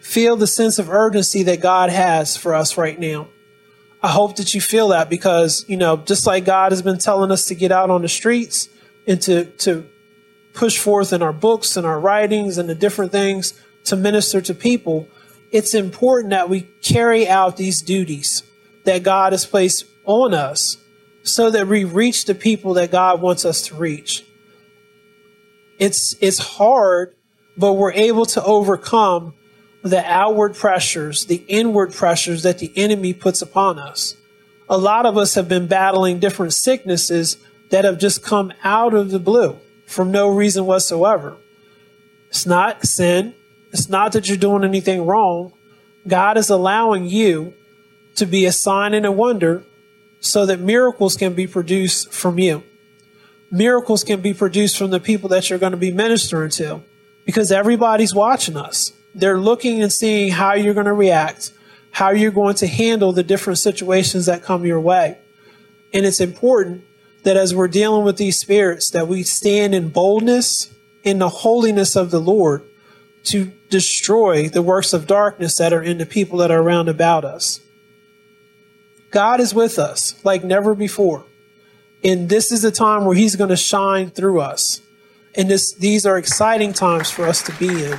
feel 0.00 0.36
the 0.36 0.46
sense 0.46 0.78
of 0.78 0.88
urgency 0.88 1.42
that 1.44 1.60
God 1.60 1.90
has 1.90 2.36
for 2.36 2.54
us 2.54 2.76
right 2.76 2.98
now. 2.98 3.28
I 4.02 4.08
hope 4.08 4.36
that 4.36 4.54
you 4.54 4.60
feel 4.60 4.88
that 4.88 5.10
because, 5.10 5.64
you 5.68 5.76
know, 5.76 5.96
just 5.96 6.26
like 6.26 6.44
God 6.44 6.70
has 6.70 6.80
been 6.80 6.98
telling 6.98 7.32
us 7.32 7.46
to 7.46 7.54
get 7.54 7.72
out 7.72 7.90
on 7.90 8.02
the 8.02 8.08
streets 8.08 8.68
and 9.06 9.20
to, 9.22 9.46
to 9.46 9.84
push 10.52 10.78
forth 10.78 11.12
in 11.12 11.22
our 11.22 11.32
books 11.32 11.76
and 11.76 11.84
our 11.86 11.98
writings 11.98 12.56
and 12.56 12.68
the 12.68 12.74
different 12.74 13.10
things 13.10 13.60
to 13.84 13.96
minister 13.96 14.40
to 14.40 14.54
people, 14.54 15.08
it's 15.52 15.74
important 15.74 16.30
that 16.30 16.48
we 16.48 16.62
carry 16.82 17.28
out 17.28 17.56
these 17.56 17.82
duties 17.82 18.42
that 18.84 19.02
God 19.02 19.32
has 19.32 19.46
placed 19.46 19.84
on 20.04 20.34
us 20.34 20.76
so 21.22 21.50
that 21.50 21.66
we 21.66 21.84
reach 21.84 22.24
the 22.24 22.34
people 22.34 22.74
that 22.74 22.90
God 22.90 23.20
wants 23.20 23.44
us 23.44 23.62
to 23.62 23.74
reach. 23.74 24.24
It's, 25.78 26.14
it's 26.20 26.38
hard, 26.38 27.14
but 27.56 27.74
we're 27.74 27.92
able 27.92 28.26
to 28.26 28.42
overcome 28.42 29.34
the 29.82 30.04
outward 30.04 30.54
pressures, 30.54 31.26
the 31.26 31.44
inward 31.48 31.92
pressures 31.92 32.42
that 32.44 32.58
the 32.58 32.72
enemy 32.76 33.12
puts 33.12 33.42
upon 33.42 33.78
us. 33.78 34.14
A 34.68 34.78
lot 34.78 35.06
of 35.06 35.16
us 35.16 35.34
have 35.34 35.48
been 35.48 35.66
battling 35.66 36.18
different 36.18 36.52
sicknesses 36.52 37.36
that 37.70 37.84
have 37.84 37.98
just 37.98 38.22
come 38.22 38.52
out 38.64 38.94
of 38.94 39.10
the 39.10 39.18
blue 39.18 39.58
for 39.86 40.04
no 40.04 40.28
reason 40.28 40.66
whatsoever. 40.66 41.36
It's 42.28 42.46
not 42.46 42.84
sin. 42.84 43.34
It's 43.76 43.90
not 43.90 44.12
that 44.12 44.26
you're 44.26 44.38
doing 44.38 44.64
anything 44.64 45.04
wrong. 45.04 45.52
God 46.08 46.38
is 46.38 46.48
allowing 46.48 47.04
you 47.04 47.52
to 48.14 48.24
be 48.24 48.46
a 48.46 48.52
sign 48.52 48.94
and 48.94 49.04
a 49.04 49.12
wonder 49.12 49.64
so 50.18 50.46
that 50.46 50.60
miracles 50.60 51.14
can 51.14 51.34
be 51.34 51.46
produced 51.46 52.10
from 52.10 52.38
you. 52.38 52.62
Miracles 53.50 54.02
can 54.02 54.22
be 54.22 54.32
produced 54.32 54.78
from 54.78 54.90
the 54.90 54.98
people 54.98 55.28
that 55.28 55.50
you're 55.50 55.58
going 55.58 55.72
to 55.72 55.76
be 55.76 55.92
ministering 55.92 56.48
to 56.52 56.82
because 57.26 57.52
everybody's 57.52 58.14
watching 58.14 58.56
us. 58.56 58.92
They're 59.14 59.38
looking 59.38 59.82
and 59.82 59.92
seeing 59.92 60.32
how 60.32 60.54
you're 60.54 60.72
going 60.72 60.86
to 60.86 60.94
react, 60.94 61.52
how 61.90 62.12
you're 62.12 62.30
going 62.30 62.54
to 62.56 62.66
handle 62.66 63.12
the 63.12 63.22
different 63.22 63.58
situations 63.58 64.24
that 64.24 64.42
come 64.42 64.64
your 64.64 64.80
way. 64.80 65.18
And 65.92 66.06
it's 66.06 66.22
important 66.22 66.82
that 67.24 67.36
as 67.36 67.54
we're 67.54 67.68
dealing 67.68 68.06
with 68.06 68.16
these 68.16 68.40
spirits, 68.40 68.88
that 68.92 69.06
we 69.06 69.22
stand 69.22 69.74
in 69.74 69.90
boldness 69.90 70.72
in 71.02 71.18
the 71.18 71.28
holiness 71.28 71.94
of 71.94 72.10
the 72.10 72.20
Lord 72.20 72.62
to 73.24 73.52
destroy 73.68 74.48
the 74.48 74.62
works 74.62 74.92
of 74.92 75.06
darkness 75.06 75.56
that 75.58 75.72
are 75.72 75.82
in 75.82 75.98
the 75.98 76.06
people 76.06 76.38
that 76.38 76.50
are 76.50 76.60
around 76.60 76.88
about 76.88 77.24
us. 77.24 77.60
God 79.10 79.40
is 79.40 79.54
with 79.54 79.78
us 79.78 80.14
like 80.24 80.44
never 80.44 80.74
before. 80.74 81.24
And 82.04 82.28
this 82.28 82.52
is 82.52 82.62
the 82.62 82.70
time 82.70 83.04
where 83.04 83.16
He's 83.16 83.36
going 83.36 83.50
to 83.50 83.56
shine 83.56 84.10
through 84.10 84.40
us. 84.40 84.80
And 85.34 85.50
this, 85.50 85.74
these 85.74 86.06
are 86.06 86.16
exciting 86.16 86.72
times 86.72 87.10
for 87.10 87.26
us 87.26 87.42
to 87.42 87.52
be 87.52 87.84
in. 87.84 87.98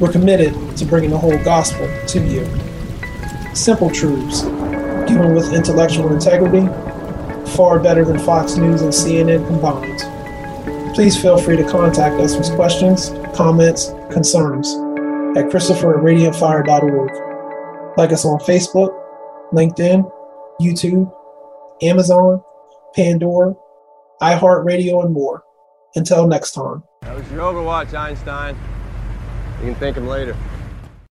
We're 0.00 0.12
committed 0.12 0.76
to 0.76 0.84
bringing 0.84 1.10
the 1.10 1.18
whole 1.18 1.42
gospel 1.42 1.88
to 2.08 2.20
you. 2.20 2.44
Simple 3.54 3.90
truths, 3.90 4.42
given 5.08 5.34
with 5.34 5.54
intellectual 5.54 6.12
integrity, 6.12 6.66
far 7.56 7.78
better 7.78 8.04
than 8.04 8.18
Fox 8.18 8.56
News 8.56 8.82
and 8.82 8.92
CNN 8.92 9.46
combined. 9.46 10.94
Please 10.94 11.20
feel 11.20 11.38
free 11.38 11.56
to 11.56 11.64
contact 11.64 12.20
us 12.20 12.36
with 12.36 12.54
questions, 12.56 13.10
comments, 13.34 13.92
concerns 14.10 14.74
at 15.36 15.50
Christopher 15.50 15.98
at 15.98 16.04
radiantfire.org. 16.04 17.96
Like 17.98 18.12
us 18.12 18.24
on 18.24 18.38
Facebook, 18.40 18.90
LinkedIn, 19.52 20.10
YouTube, 20.60 21.10
Amazon, 21.82 22.42
Pandora, 22.94 23.54
iHeartRadio, 24.20 25.04
and 25.04 25.12
more. 25.12 25.42
Until 25.94 26.26
next 26.26 26.52
time. 26.52 26.82
That 27.02 27.16
was 27.16 27.30
your 27.30 27.40
Overwatch, 27.40 27.94
Einstein. 27.94 28.56
You 29.60 29.66
can 29.66 29.76
thank 29.76 29.96
him 29.96 30.06
later. 30.06 30.36